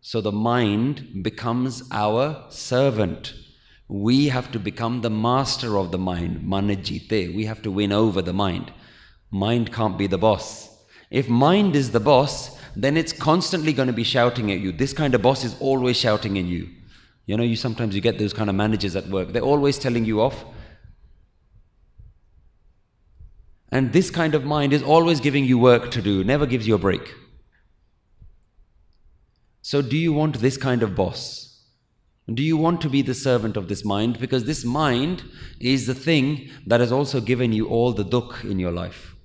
[0.00, 3.34] So the mind becomes our servant.
[3.88, 7.34] We have to become the master of the mind, manajite.
[7.34, 8.72] We have to win over the mind.
[9.30, 10.68] Mind can't be the boss.
[11.10, 14.70] If mind is the boss, then it's constantly going to be shouting at you.
[14.70, 16.68] This kind of boss is always shouting at you.
[17.26, 19.32] You know, you sometimes you get those kind of managers at work.
[19.32, 20.44] They're always telling you off.
[23.72, 26.76] And this kind of mind is always giving you work to do, never gives you
[26.76, 27.14] a break.
[29.60, 31.64] So, do you want this kind of boss?
[32.32, 34.20] Do you want to be the servant of this mind?
[34.20, 35.24] Because this mind
[35.58, 39.16] is the thing that has also given you all the dukh in your life.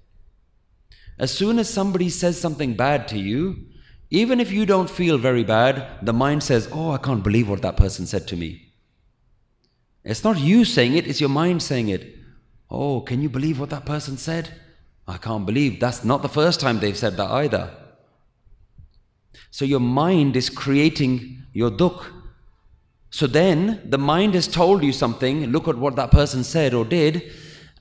[1.20, 3.68] As soon as somebody says something bad to you,
[4.10, 7.62] even if you don't feel very bad, the mind says, Oh, I can't believe what
[7.62, 8.74] that person said to me.
[10.04, 12.16] It's not you saying it, it's your mind saying it.
[12.70, 14.54] Oh, can you believe what that person said?
[15.08, 17.72] I can't believe that's not the first time they've said that either.
[19.52, 22.06] So your mind is creating your dukh.
[23.10, 26.84] So then the mind has told you something, look at what that person said or
[26.84, 27.32] did,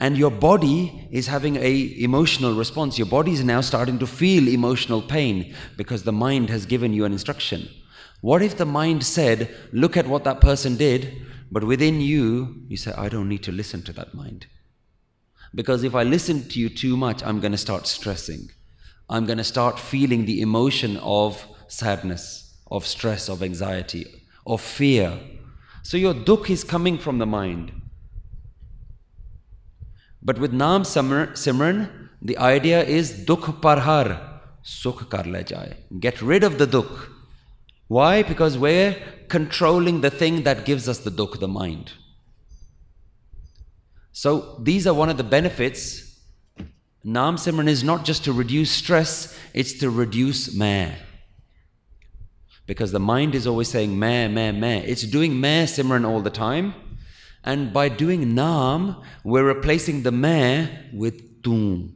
[0.02, 2.98] and your body is having a emotional response.
[2.98, 7.04] Your body is now starting to feel emotional pain because the mind has given you
[7.04, 7.68] an instruction.
[8.20, 12.76] What if the mind said, look at what that person did, but within you, you
[12.76, 14.46] say, I don't need to listen to that mind.
[15.54, 18.50] Because if I listen to you too much, I'm going to start stressing.
[19.08, 24.06] I'm going to start feeling the emotion of sadness, of stress, of anxiety,
[24.48, 25.20] of fear.
[25.84, 27.81] So your dukh is coming from the mind.
[30.24, 35.42] But with Naam Simran, the idea is dukh parhar, sukh kar le.
[35.98, 37.10] Get rid of the dukh.
[37.88, 38.22] Why?
[38.22, 38.96] Because we're
[39.28, 41.92] controlling the thing that gives us the dukh, the mind.
[44.12, 46.20] So these are one of the benefits.
[47.04, 50.94] Naam Simran is not just to reduce stress, it's to reduce meh.
[52.64, 54.78] Because the mind is always saying meh, meh, meh.
[54.78, 56.74] It's doing meh Simran all the time.
[57.44, 61.90] And by doing Naam, we're replacing the meh with tu.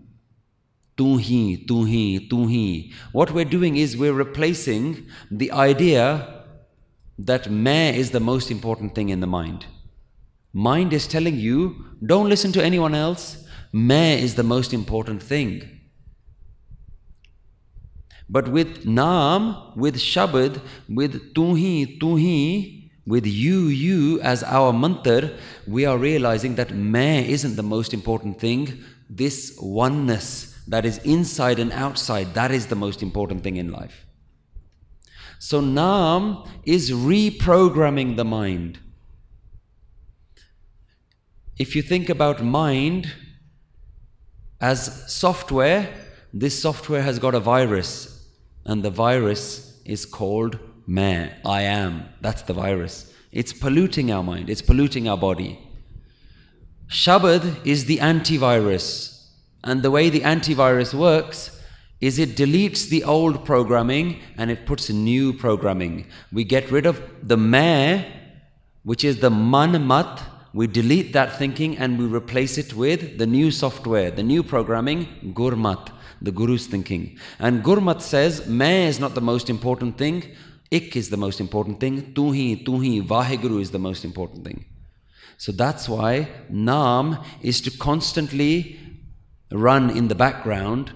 [0.97, 2.91] Tu hi, tu hi, tu hi.
[3.13, 6.45] What we're doing is we're replacing the idea
[7.19, 9.67] that meh is the most important thing in the mind.
[10.53, 13.45] Mind is telling you, don't listen to anyone else.
[13.73, 15.77] Meh is the most important thing.
[18.29, 25.31] But with Naam, with Shabad, with Tuhi, Tuhi, with you, you as our mantra,
[25.67, 28.83] we are realizing that Meh isn't the most important thing.
[29.09, 34.07] This oneness that is inside and outside, that is the most important thing in life.
[35.39, 38.81] So Naam is reprogramming the mind.
[41.59, 43.13] If you think about mind
[44.61, 45.95] as software,
[46.33, 48.27] this software has got a virus,
[48.65, 51.31] and the virus is called me.
[51.45, 52.09] I am.
[52.21, 53.13] That's the virus.
[53.33, 55.59] It's polluting our mind, it's polluting our body.
[56.89, 59.27] Shabad is the antivirus,
[59.65, 61.61] and the way the antivirus works
[62.01, 66.07] is it deletes the old programming and it puts new programming.
[66.31, 68.07] We get rid of the me,
[68.85, 70.23] which is the manmat,
[70.53, 75.33] we delete that thinking and we replace it with the new software, the new programming,
[75.35, 75.91] Gurmat,
[76.23, 77.19] the Guru's thinking.
[77.39, 80.35] And Gurmat says, Meh is not the most important thing,
[80.71, 82.15] Ik is the most important thing.
[82.15, 84.65] Tuhi, tuhi, Vaheguru is the most important thing.
[85.39, 88.79] So that's why Naam is to constantly
[89.51, 90.93] run in the background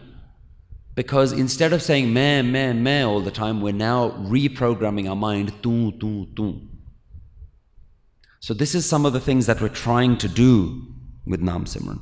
[0.94, 5.52] because instead of saying meh, meh, meh all the time, we're now reprogramming our mind
[5.62, 6.60] tu, tu, tu.
[8.40, 10.82] So this is some of the things that we're trying to do
[11.26, 12.00] with Naam Simran.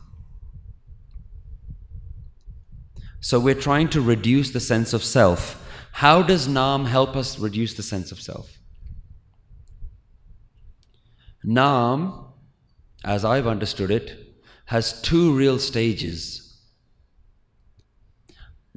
[3.21, 5.65] So we're trying to reduce the sense of self.
[5.99, 8.57] How does Naam help us reduce the sense of self?
[11.45, 12.27] Naam,
[13.05, 14.17] as I've understood it,
[14.67, 16.57] has two real stages.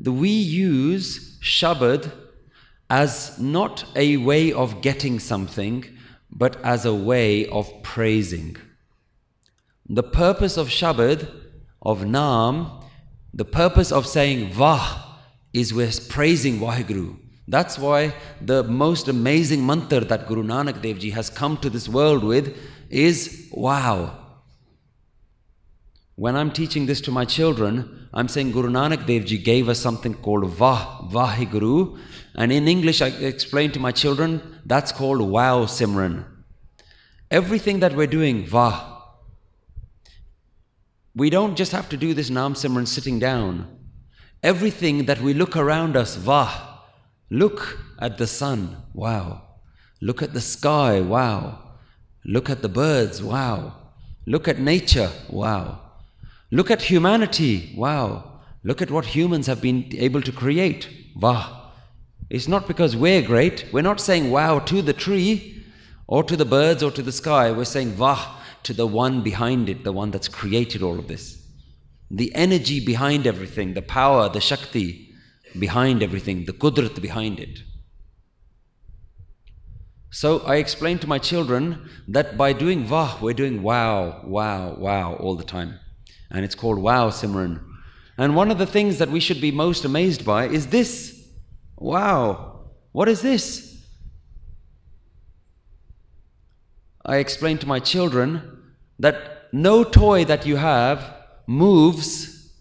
[0.03, 2.11] We use Shabad
[2.89, 5.85] as not a way of getting something,
[6.31, 8.57] but as a way of praising.
[9.87, 11.29] The purpose of Shabad,
[11.83, 12.83] of Naam,
[13.31, 15.10] the purpose of saying Vah
[15.53, 17.17] is we're praising Vaheguru.
[17.47, 21.89] That's why the most amazing mantra that Guru Nanak Dev Ji has come to this
[21.89, 22.57] world with
[22.89, 24.17] is wow.
[26.15, 29.79] When I'm teaching this to my children, I'm saying Guru Nanak Dev Ji gave us
[29.79, 31.99] something called Vah, Vaheguru.
[32.35, 36.25] And in English, I explain to my children, that's called Wow Simran.
[37.29, 38.99] Everything that we're doing, Vah.
[41.15, 43.80] We don't just have to do this Nam Simran sitting down.
[44.43, 46.79] Everything that we look around us, Vah.
[47.29, 49.43] Look at the sun, wow.
[50.01, 51.59] Look at the sky, wow.
[52.25, 53.75] Look at the birds, wow.
[54.25, 55.79] Look at nature, wow.
[56.49, 58.41] Look at humanity, wow.
[58.63, 61.61] Look at what humans have been able to create, wow.
[62.31, 63.65] It's not because we're great.
[63.73, 65.65] We're not saying wow to the tree
[66.07, 67.51] or to the birds or to the sky.
[67.51, 71.40] We're saying vah to the one behind it, the one that's created all of this.
[72.13, 75.13] The energy behind everything, the power, the shakti,
[75.57, 77.59] behind everything, the qudrat behind it.
[80.09, 85.13] So I explain to my children that by doing vah, we're doing wow, wow, wow
[85.15, 85.79] all the time.
[86.29, 87.63] And it's called wow Simran.
[88.17, 91.17] And one of the things that we should be most amazed by is this.
[91.77, 93.81] Wow, what is this?
[97.05, 102.53] I explain to my children that no toy that you have moves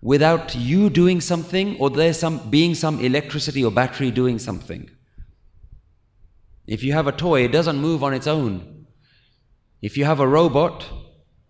[0.00, 4.90] without you doing something or there some being some electricity or battery doing something.
[6.66, 8.86] If you have a toy, it doesn't move on its own.
[9.80, 10.86] If you have a robot,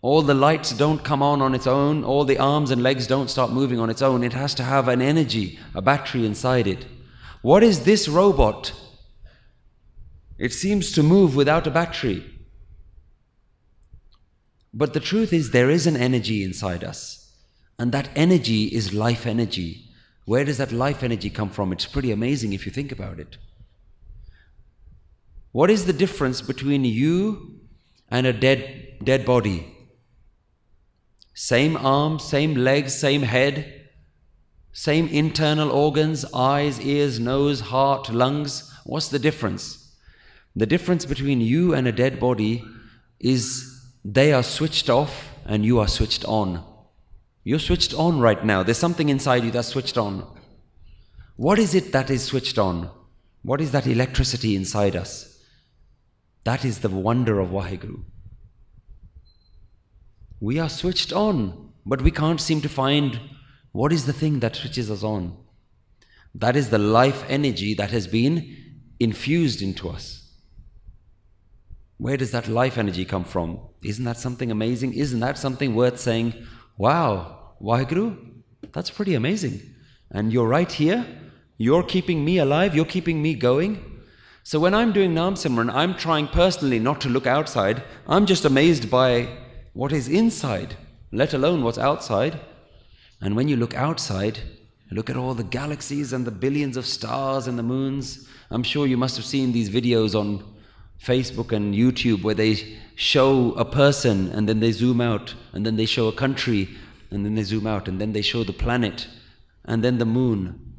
[0.01, 3.29] all the lights don't come on on its own, all the arms and legs don't
[3.29, 4.22] start moving on its own.
[4.22, 6.87] It has to have an energy, a battery inside it.
[7.42, 8.72] What is this robot?
[10.38, 12.38] It seems to move without a battery.
[14.79, 17.33] But the truth is, there is an energy inside us.
[17.81, 19.88] And that energy is life energy.
[20.25, 21.73] Where does that life energy come from?
[21.73, 23.38] It's pretty amazing if you think about it.
[25.51, 27.59] What is the difference between you
[28.09, 29.67] and a dead, dead body?
[31.35, 33.88] Same arms, same legs, same head,
[34.73, 38.73] same internal organs, eyes, ears, nose, heart, lungs.
[38.85, 39.93] What's the difference?
[40.55, 42.64] The difference between you and a dead body
[43.19, 43.78] is
[44.11, 46.64] they are switched off and you are switched on.
[47.44, 48.62] You're switched on right now.
[48.62, 50.27] There's something inside you that's switched on.
[51.37, 52.90] What is it that is switched on?
[53.42, 55.44] What is that electricity inside us?
[56.44, 58.03] That is the wonder of Waheguru.
[60.40, 63.21] We are switched on, but we can't seem to find
[63.73, 65.37] what is the thing that switches us on.
[66.35, 68.57] That is the life energy that has been
[68.99, 70.28] infused into us.
[71.99, 73.59] Where does that life energy come from?
[73.83, 74.95] Isn't that something amazing?
[74.95, 76.35] Isn't that something worth saying,
[76.77, 78.17] wow, Waheguru,
[78.73, 79.61] that's pretty amazing.
[80.11, 81.05] And you're right here.
[81.57, 82.75] You're keeping me alive.
[82.75, 83.85] You're keeping me going.
[84.45, 87.83] So when I'm doing Nam Simran, I'm trying personally not to look outside.
[88.07, 89.29] I'm just amazed by
[89.73, 90.77] what is inside,
[91.13, 92.39] let alone what's outside.
[93.21, 94.39] And when you look outside,
[94.93, 98.29] look at all the galaxies and the billions of stars and the moons.
[98.51, 100.45] I'm sure you must have seen these videos on
[101.03, 105.77] Facebook and YouTube where they show a person and then they zoom out and then
[105.77, 106.68] they show a country
[107.11, 109.09] and then they zoom out, and then they show the planet,
[109.64, 110.75] and then the moon,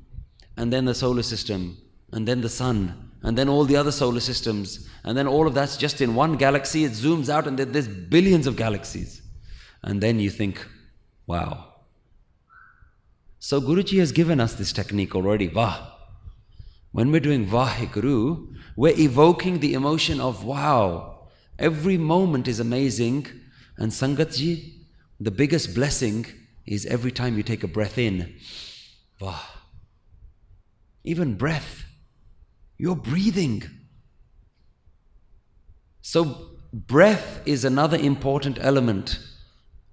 [0.56, 1.78] and then the solar system,
[2.12, 5.54] and then the sun, and then all the other solar systems, and then all of
[5.54, 6.84] that's just in one galaxy.
[6.84, 9.22] It zooms out, and then there's billions of galaxies.
[9.82, 10.66] And then you think,
[11.26, 11.66] wow.
[13.39, 15.93] So Guruji has given us this technique already, Vah.
[16.91, 21.28] When we're doing Vaheguru, we're evoking the emotion of wow.
[21.60, 23.28] Every moment is amazing.
[23.76, 24.72] And Sangatji,
[25.20, 26.26] the biggest blessing
[26.66, 28.38] is every time you take a breath in.
[29.20, 29.44] Wow.
[31.04, 31.84] Even breath.
[32.78, 33.64] You're breathing.
[36.02, 39.20] So, breath is another important element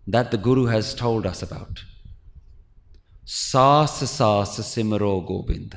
[0.07, 1.83] that the Guru has told us about.
[3.25, 5.77] Saas saas simro gobind.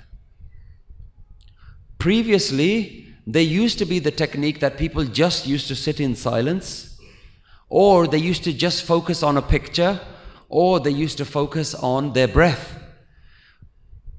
[1.99, 6.97] Previously, there used to be the technique that people just used to sit in silence,
[7.67, 9.99] or they used to just focus on a picture,
[10.47, 12.77] or they used to focus on their breath.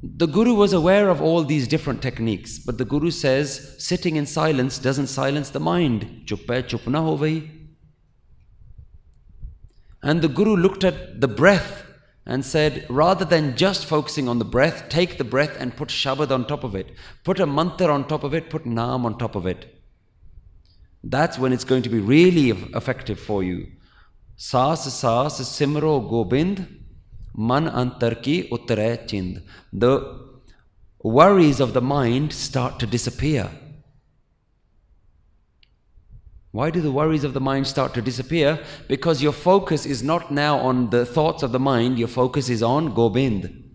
[0.02, 4.26] The Guru was aware of all these different techniques, but the Guru says sitting in
[4.26, 6.30] silence doesn't silence the mind.
[10.02, 11.89] And the Guru looked at the breath
[12.26, 16.30] and said, rather than just focusing on the breath, take the breath and put Shabad
[16.30, 16.92] on top of it.
[17.24, 19.74] Put a mantra on top of it, put Naam on top of it.
[21.02, 23.68] That's when it's going to be really effective for you.
[24.36, 26.66] Saas saas simro gobind
[27.34, 29.42] man antar ki uttare chind.
[29.72, 30.18] The
[31.02, 33.50] worries of the mind start to disappear.
[36.52, 38.58] Why do the worries of the mind start to disappear?
[38.88, 42.62] Because your focus is not now on the thoughts of the mind, your focus is
[42.62, 43.70] on Gobind.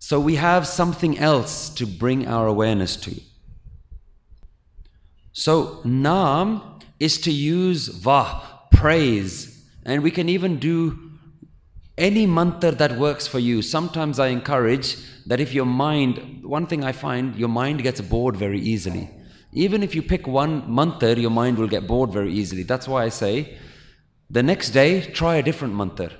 [0.00, 3.20] So we have something else to bring our awareness to.
[5.32, 8.42] So, Naam is to use Vah,
[8.72, 10.98] praise, and we can even do
[11.96, 13.62] any mantra that works for you.
[13.62, 14.96] Sometimes I encourage
[15.26, 19.10] that if your mind, one thing I find, your mind gets bored very easily.
[19.52, 22.62] Even if you pick one mantra, your mind will get bored very easily.
[22.62, 23.58] That's why I say,
[24.30, 26.10] the next day, try a different mantra.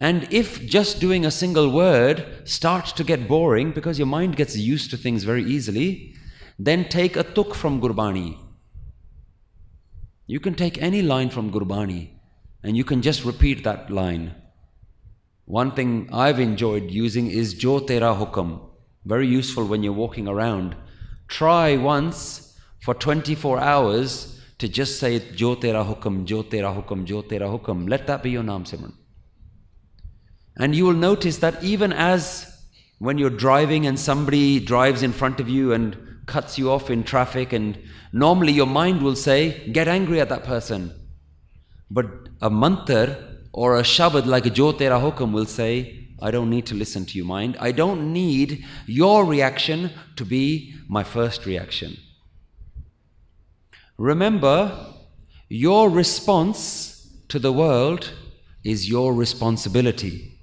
[0.00, 4.56] And if just doing a single word starts to get boring because your mind gets
[4.56, 6.14] used to things very easily,
[6.58, 8.38] then take a tuk from Gurbani.
[10.26, 12.10] You can take any line from Gurbani
[12.62, 14.34] and you can just repeat that line.
[15.44, 18.73] One thing I've enjoyed using is Jo Tera Hukam.
[19.04, 20.76] Very useful when you're walking around.
[21.28, 27.22] Try once for 24 hours to just say Jo Tera Hukam, Jo Tera Hukam, Jo
[27.22, 27.88] Tera Hukam.
[27.88, 28.94] Let that be your Naam Simran.
[30.56, 32.50] And you will notice that even as
[32.98, 35.96] when you're driving and somebody drives in front of you and
[36.26, 37.78] cuts you off in traffic, and
[38.12, 40.92] normally your mind will say, Get angry at that person.
[41.90, 42.06] But
[42.40, 46.64] a mantar or a shabad like a Jo Tera Hukam will say, I don't need
[46.66, 47.58] to listen to your mind.
[47.60, 51.98] I don't need your reaction to be my first reaction.
[53.98, 54.94] Remember,
[55.50, 58.10] your response to the world
[58.64, 60.38] is your responsibility.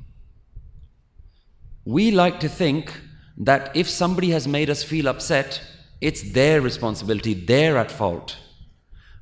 [1.83, 2.93] We like to think
[3.37, 5.63] that if somebody has made us feel upset,
[5.99, 8.37] it's their responsibility, they're at fault.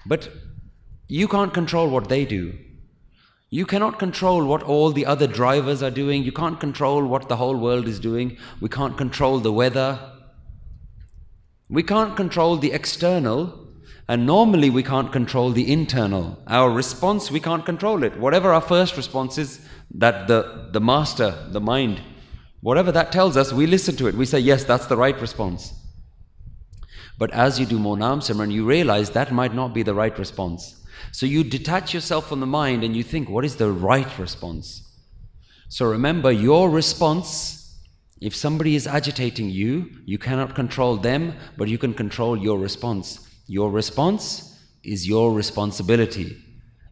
[0.06, 0.30] But
[1.08, 2.58] you can't control what they do.
[3.50, 6.24] You cannot control what all the other drivers are doing.
[6.24, 8.38] You can't control what the whole world is doing.
[8.62, 10.00] We can't control the weather.
[11.68, 13.68] We can't control the external.
[14.08, 16.42] And normally we can't control the internal.
[16.48, 18.18] Our response, we can't control it.
[18.20, 19.60] Whatever our first response is,
[19.96, 22.02] that the, the master, the mind,
[22.62, 24.16] whatever that tells us, we listen to it.
[24.16, 25.74] We say, yes, that's the right response.
[27.18, 30.18] But as you do more Naam Simran, you realize that might not be the right
[30.18, 30.76] response.
[31.12, 34.86] So you detach yourself from the mind and you think, what is the right response?
[35.68, 37.78] So remember, your response,
[38.22, 43.28] if somebody is agitating you, you cannot control them, but you can control your response.
[43.48, 46.38] Your response is your responsibility.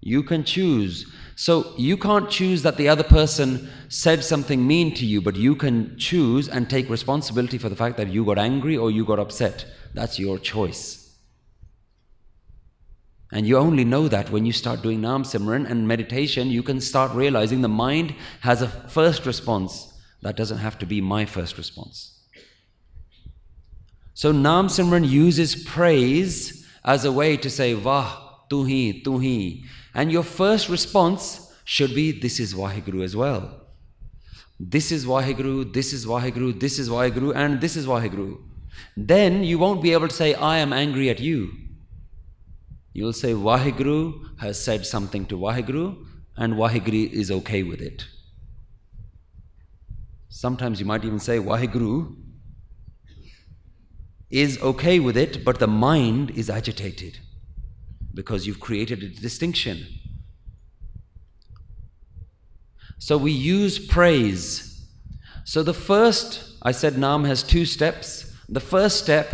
[0.01, 1.11] You can choose.
[1.35, 5.55] So you can't choose that the other person said something mean to you, but you
[5.55, 9.19] can choose and take responsibility for the fact that you got angry or you got
[9.19, 9.65] upset.
[9.93, 11.06] That's your choice.
[13.31, 16.79] And you only know that when you start doing Naam Simran and meditation, you can
[16.79, 19.93] start realizing the mind has a first response.
[20.21, 22.19] That doesn't have to be my first response.
[24.13, 28.17] So Naam Simran uses praise as a way to say, Vah,
[28.49, 29.65] tuhi, tuhi.
[29.93, 33.67] And your first response should be, This is Waheguru as well.
[34.59, 38.39] This is Waheguru, this is Waheguru, this is Waheguru, and this is Waheguru.
[38.95, 41.66] Then you won't be able to say, I am angry at you
[42.97, 46.03] You'll say Waheguru has said something to Waheguru
[46.35, 48.07] and Waheguru is okay with it.
[50.29, 52.15] Sometimes you might even say Waheguru
[54.31, 57.19] is okay with it, but the mind is agitated
[58.15, 59.85] because you've created a distinction.
[62.97, 64.87] So we use praise.
[65.45, 68.33] So the first, I said Nam has two steps.
[68.49, 69.31] The first step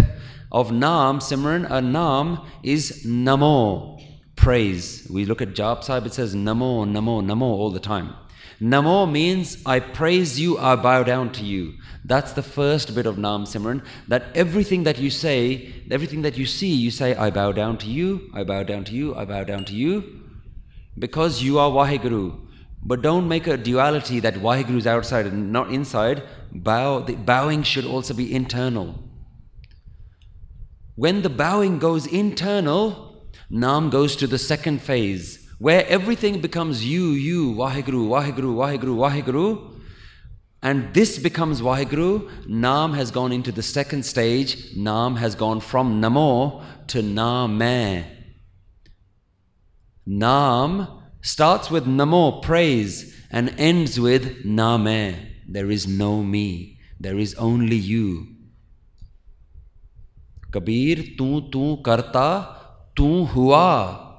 [0.54, 4.00] of Naam, Simran, a Naam is Namo,
[4.36, 5.08] praise.
[5.10, 8.14] We look at Jap Sahib, it says Namo, Namo, Namo all the time.
[8.62, 11.74] Namo means I praise you, I bow down to you.
[12.06, 13.84] That's the first bit of Nam Simran.
[14.08, 17.88] That everything that you say, everything that you see, you say, I bow down to
[17.88, 20.22] you, I bow down to you, I bow down to you.
[20.98, 22.40] Because you are Waheguru.
[22.84, 26.22] But don't make a duality that Waheguru is outside and not inside.
[26.52, 29.00] Bow, the bowing should also be internal.
[30.96, 37.10] When the bowing goes internal, Nam goes to the second phase, where everything becomes you,
[37.12, 39.82] you, Waheguru, Waheguru, Waheguru, Waheguru.
[40.62, 42.48] And this becomes Waheguru.
[42.48, 44.76] Nam has gone into the second stage.
[44.76, 48.06] Nam has gone from Namo to Name.
[50.06, 50.88] Nam
[51.22, 55.16] starts with Namo, praise, and ends with Name.
[55.48, 56.80] There is no me.
[57.00, 58.33] There is only you.
[60.54, 62.56] Kabir, tu tu karta,
[62.96, 64.12] tu hua.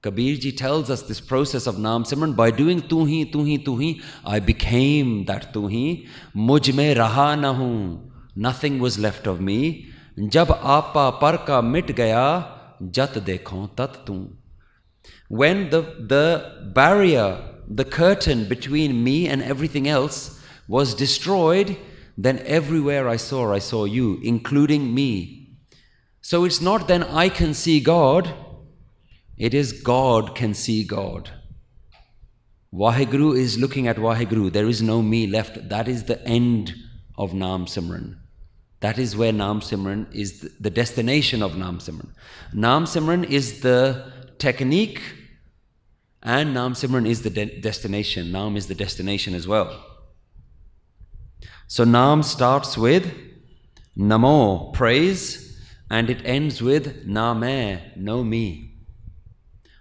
[0.00, 3.56] Kabir ji tells us this process of Naam Simran by doing tu hi, tu hi,
[3.56, 6.06] tu hi, I became that tu hi.
[6.34, 8.00] Mujh mein raha na hu.
[8.34, 9.88] Nothing was left of me.
[10.28, 12.46] Jab apa par ka mit gaya,
[12.90, 14.30] jat dekho tat tu.
[15.28, 21.76] When the, the barrier, the curtain between me and everything else was destroyed,
[22.16, 25.35] then everywhere I saw, I saw you, including me.
[26.28, 28.34] So it's not then I can see God,
[29.38, 31.30] it is God can see God.
[32.74, 34.52] Waheguru is looking at Waheguru.
[34.52, 35.68] There is no me left.
[35.68, 36.74] That is the end
[37.16, 38.16] of Nam Simran.
[38.80, 42.10] That is where Nam Simran is the destination of Nam Simran.
[42.52, 45.00] Nam Simran is the technique
[46.24, 48.32] and Nam Simran is the de- destination.
[48.32, 49.80] Nam is the destination as well.
[51.68, 53.14] So Nam starts with
[53.96, 55.45] Namo, praise,
[55.90, 58.74] and it ends with Name, know me.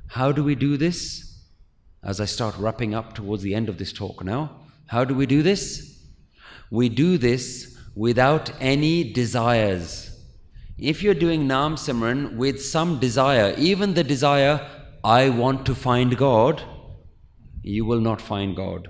[0.07, 1.41] How do we do this?
[2.03, 5.25] As I start wrapping up towards the end of this talk now, how do we
[5.25, 6.03] do this?
[6.69, 10.11] We do this without any desires.
[10.77, 14.69] If you're doing Nam Simran with some desire, even the desire,
[15.03, 16.61] I want to find God,
[17.63, 18.89] you will not find God.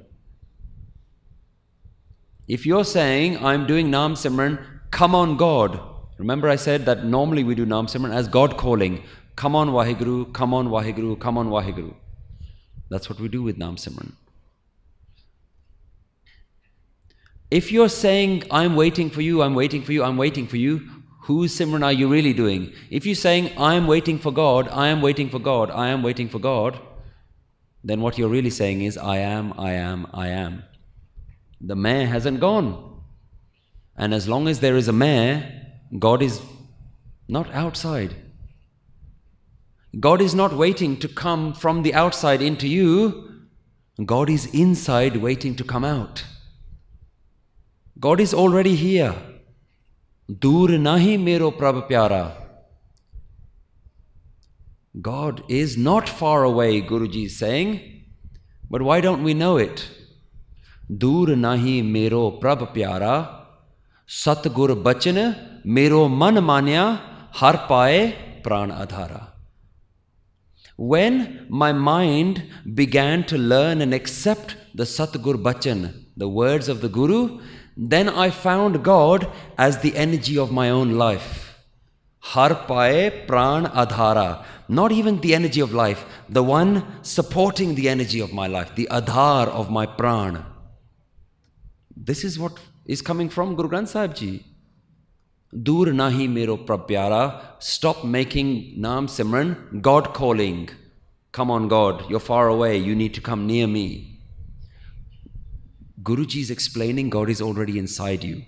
[2.48, 5.80] If you're saying, I'm doing Nam Simran, come on God.
[6.18, 9.04] Remember, I said that normally we do Nam Simran as God calling.
[9.36, 11.94] Come on Waheguru, come on Waheguru, come on Waheguru.
[12.90, 14.14] That's what we do with Nam Simran.
[17.52, 20.90] If you're saying, I'm waiting for you, I'm waiting for you, I'm waiting for you,
[21.22, 22.72] whose Simran are you really doing?
[22.90, 26.30] If you're saying, I'm waiting for God, I am waiting for God, I am waiting
[26.30, 26.80] for God,
[27.84, 30.64] then what you're really saying is, I am, I am, I am.
[31.62, 33.02] The mayor hasn't gone.
[33.96, 35.65] And as long as there is a mayor,
[36.00, 36.42] God is
[37.28, 38.16] not outside.
[40.00, 43.48] God is not waiting to come from the outside into you.
[44.04, 46.26] God is inside waiting to come out.
[48.00, 49.16] God is already here.
[50.28, 52.36] Dur nahi mero prabh pyara.
[55.02, 58.04] God is not far away, Guruji is saying.
[58.70, 59.90] But why don't we know it?
[60.90, 63.46] Dur nahi mero prabh pyara.
[64.08, 67.02] Satgur bachan mero man manya
[67.32, 69.28] har adhara.
[70.78, 72.44] When my mind
[72.74, 77.40] began to learn and accept the Satgur Bachan, the words of the Guru,
[77.76, 81.64] then I found God as the energy of my own life.
[82.20, 84.46] Har pae pran adhara.
[84.68, 88.88] Not even the energy of life, the one supporting the energy of my life, the
[88.92, 90.44] adhar of my pran.
[91.96, 94.46] This is what is coming from Guru Granth Sahib Ji.
[95.54, 97.42] Dur nahi mero prabh pyara.
[97.60, 100.70] Stop making Naam Simran God calling.
[101.32, 102.78] Come on, God, you're far away.
[102.78, 104.20] You need to come near me.
[106.02, 108.44] Guruji is explaining God is already inside you.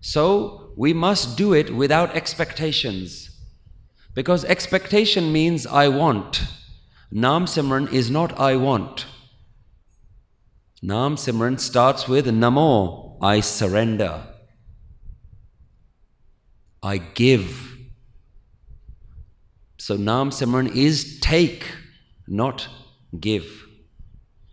[0.00, 3.30] So we must do it without expectations.
[4.14, 6.44] Because expectation means I want.
[7.12, 9.06] Naam Simran is not I want.
[10.82, 14.22] Naam Simran starts with Namo, I surrender.
[16.82, 17.76] I give.
[19.78, 21.66] So Naam Simran is take,
[22.26, 22.68] not
[23.18, 23.66] give.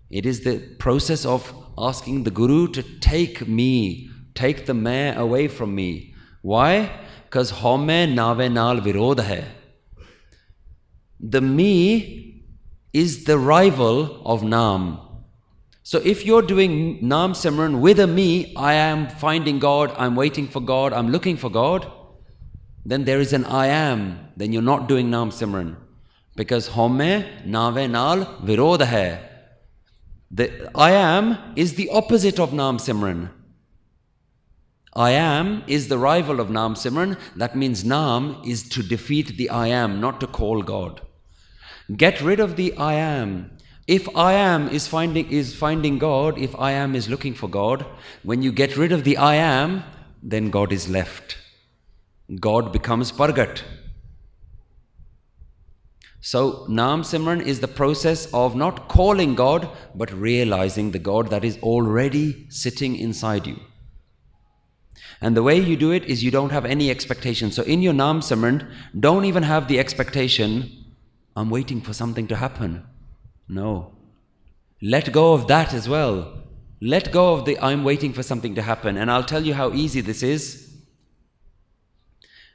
[0.09, 5.47] It is the process of asking the Guru to take me, take the meh away
[5.47, 6.14] from me.
[6.41, 6.91] Why?
[7.26, 9.45] Because home nave nal virod hai.
[11.20, 12.43] The me
[12.93, 15.03] is the rival of Naam.
[15.86, 20.47] So if you're doing Naam Simran with a me, I am finding God, I'm waiting
[20.47, 21.91] for God, I'm looking for God,
[22.86, 25.75] then there is an I am, then you're not doing Naam Simran.
[26.38, 29.19] Because homme nave nal virodha hai.
[30.31, 33.29] The I am is the opposite of Naam Simran.
[34.95, 37.19] I am is the rival of Naam Simran.
[37.36, 41.01] That means Naam is to defeat the I am, not to call God.
[41.95, 43.53] Get rid of the I am.
[43.86, 47.86] If I am is finding, is finding God, if I am is looking for God,
[48.23, 49.84] when you get rid of the I am,
[50.21, 51.38] then God is left.
[52.39, 53.61] God becomes Pargat.
[56.21, 61.43] So, Naam Simran is the process of not calling God, but realizing the God that
[61.43, 63.59] is already sitting inside you.
[65.19, 67.51] And the way you do it is you don't have any expectation.
[67.51, 68.65] So, in your Naam Simran,
[68.97, 70.71] don't even have the expectation,
[71.36, 72.86] I'm waiting for something to happen.
[73.47, 73.93] No.
[74.81, 76.43] Let go of that as well.
[76.81, 78.97] Let go of the I'm waiting for something to happen.
[78.97, 80.73] And I'll tell you how easy this is.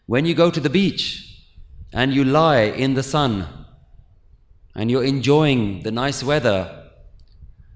[0.06, 1.44] When you go to the beach
[1.92, 3.46] and you lie in the sun
[4.74, 6.90] and you're enjoying the nice weather,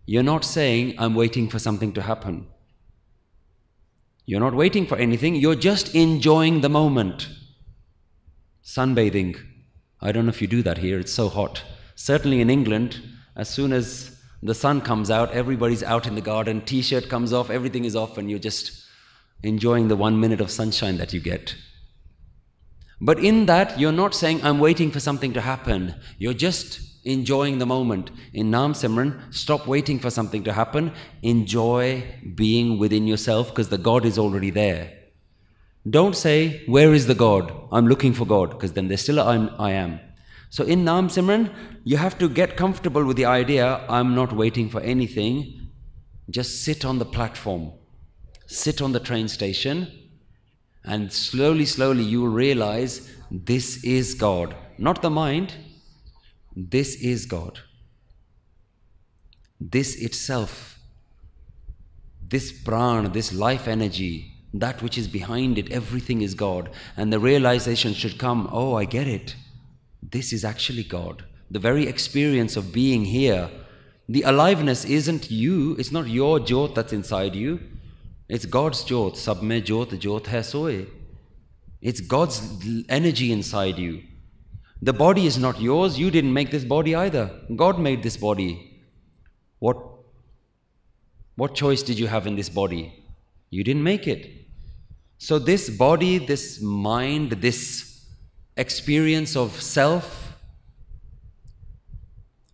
[0.06, 2.46] you're not saying, I'm waiting for something to happen.
[4.24, 7.28] You're not waiting for anything, you're just enjoying the moment.
[8.64, 9.36] Sunbathing.
[10.00, 11.62] I don't know if you do that here, it's so hot.
[11.94, 13.00] Certainly in England,
[13.36, 17.32] as soon as the sun comes out, everybody's out in the garden, t shirt comes
[17.32, 18.84] off, everything is off, and you're just
[19.42, 21.54] enjoying the one minute of sunshine that you get.
[23.00, 25.94] But in that, you're not saying, I'm waiting for something to happen.
[26.18, 28.10] You're just enjoying the moment.
[28.32, 30.92] In Naam Simran, stop waiting for something to happen.
[31.22, 32.04] Enjoy
[32.36, 34.92] being within yourself because the God is already there.
[35.88, 37.52] Don't say, Where is the God?
[37.72, 39.98] I'm looking for God, because then there's still I am.
[40.52, 41.50] So in Naam Simran,
[41.82, 45.70] you have to get comfortable with the idea I'm not waiting for anything.
[46.28, 47.72] Just sit on the platform,
[48.46, 49.90] sit on the train station,
[50.84, 54.54] and slowly, slowly you will realize this is God.
[54.76, 55.54] Not the mind,
[56.54, 57.60] this is God.
[59.58, 60.78] This itself,
[62.28, 66.68] this prana, this life energy, that which is behind it, everything is God.
[66.94, 69.34] And the realization should come oh, I get it
[70.02, 71.24] this is actually God.
[71.50, 73.50] The very experience of being here,
[74.08, 77.60] the aliveness isn't you, it's not your jot that's inside you.
[78.28, 79.16] It's God's jot.
[79.18, 80.86] Sab mein jot jot hai soe.
[81.80, 82.40] It's God's
[82.88, 84.02] energy inside you.
[84.80, 85.98] The body is not yours.
[85.98, 87.30] You didn't make this body either.
[87.54, 88.80] God made this body.
[89.58, 89.76] What,
[91.36, 93.04] what choice did you have in this body?
[93.50, 94.30] You didn't make it.
[95.18, 97.91] So, this body, this mind, this
[98.56, 100.34] experience of self,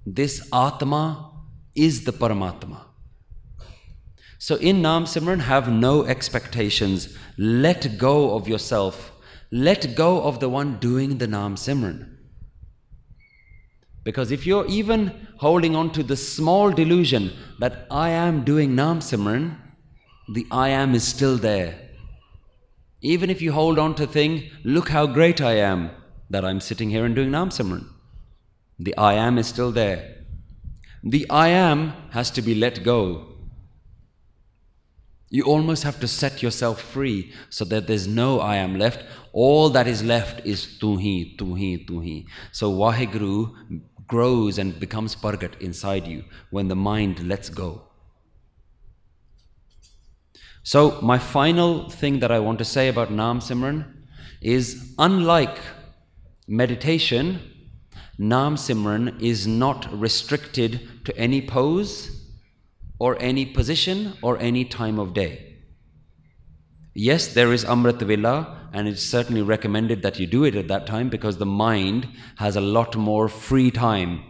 [0.07, 1.33] this Atma
[1.75, 2.85] is the Paramatma.
[4.39, 7.17] So in Naam Simran, have no expectations.
[7.37, 9.13] Let go of yourself.
[9.51, 12.15] Let go of the one doing the Naam Simran.
[14.05, 18.99] Because if you're even holding on to the small delusion that I am doing Naam
[18.99, 19.57] Simran,
[20.33, 21.88] the I am is still there.
[23.01, 25.91] Even if you hold on to thing, look how great I am,
[26.31, 27.87] that I'm sitting here and doing Naam Simran.
[28.79, 30.17] The I am is still there.
[31.05, 33.27] The I am has to be let go.
[35.31, 39.05] You almost have to set yourself free so that there's no I am left.
[39.33, 42.27] All that is left is tuhi, tuhi, tuhi.
[42.51, 47.88] So Waheguru grows and becomes Pargat inside you when the mind lets go.
[50.71, 53.87] So, my final thing that I want to say about Naam Simran
[54.43, 55.57] is unlike
[56.47, 57.41] meditation,
[58.21, 62.23] Naam Simran is not restricted to any pose
[62.99, 65.57] or any position or any time of day.
[66.95, 70.87] Yes, there is Amrit Vela, and it's certainly recommended that you do it at that
[70.87, 74.23] time because the mind has a lot more free time.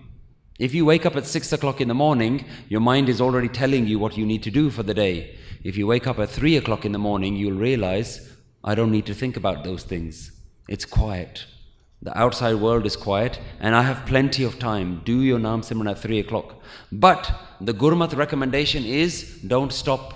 [0.61, 3.89] If you wake up at 6 o'clock in the morning, your mind is already telling
[3.89, 5.38] you what you need to do for the day.
[5.65, 8.33] If you wake up at 3 o'clock in the morning, you'll realize,
[8.63, 10.31] I don't need to think about those things.
[10.69, 11.47] It's quiet.
[12.01, 15.03] The outside world is quiet, and I have plenty of time.
[15.05, 16.55] Do your Naam Simran at 3 o'clock.
[16.93, 20.15] But the Gurmat recommendation is don't stop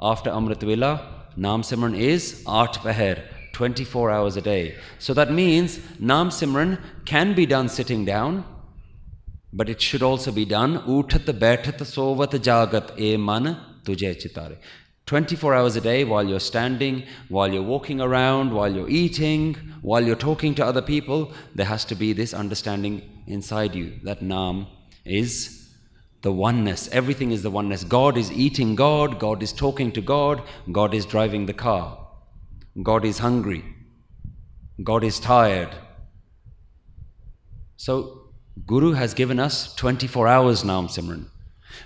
[0.00, 1.28] after Amrit Vela.
[1.38, 3.22] Naam Simran is Art Paher,
[3.52, 4.74] 24 hours a day.
[4.98, 8.44] So that means Naam Simran can be done sitting down,
[9.52, 14.56] but it should also be done Uthat Baitat Sovat Jagat E Man tujhe chitare.
[15.06, 20.02] 24 hours a day while you're standing, while you're walking around, while you're eating, while
[20.02, 24.66] you're talking to other people, there has to be this understanding inside you that Naam
[25.04, 25.70] is
[26.22, 26.88] the oneness.
[26.90, 27.84] Everything is the oneness.
[27.84, 31.98] God is eating God, God is talking to God, God is driving the car,
[32.82, 33.62] God is hungry,
[34.82, 35.74] God is tired.
[37.76, 38.30] So
[38.66, 41.26] Guru has given us 24 hours Naam Simran.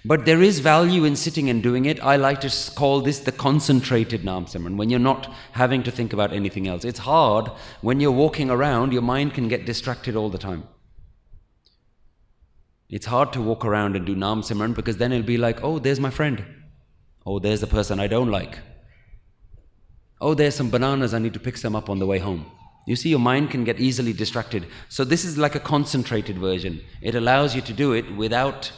[0.05, 2.03] But there is value in sitting and doing it.
[2.03, 6.13] I like to call this the concentrated Naam Simran, when you're not having to think
[6.13, 6.85] about anything else.
[6.85, 10.65] It's hard when you're walking around, your mind can get distracted all the time.
[12.89, 15.79] It's hard to walk around and do Naam Simran because then it'll be like, oh,
[15.79, 16.45] there's my friend.
[17.27, 18.59] Oh, there's the person I don't like.
[20.21, 22.51] Oh, there's some bananas, I need to pick some up on the way home.
[22.87, 24.67] You see, your mind can get easily distracted.
[24.89, 26.81] So, this is like a concentrated version.
[27.03, 28.73] It allows you to do it without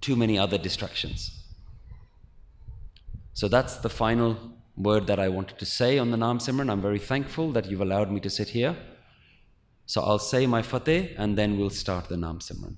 [0.00, 1.44] too many other distractions.
[3.34, 4.36] So that's the final
[4.76, 6.70] word that I wanted to say on the Naam Simran.
[6.70, 8.76] I'm very thankful that you've allowed me to sit here.
[9.86, 12.76] So I'll say my Fateh and then we'll start the Naam Simran.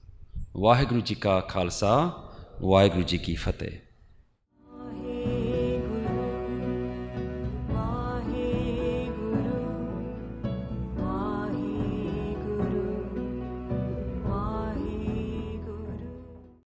[0.55, 2.15] Waheguru Ji Ka Khalsa,
[2.61, 3.81] Waheguru Ji Ki Fateh.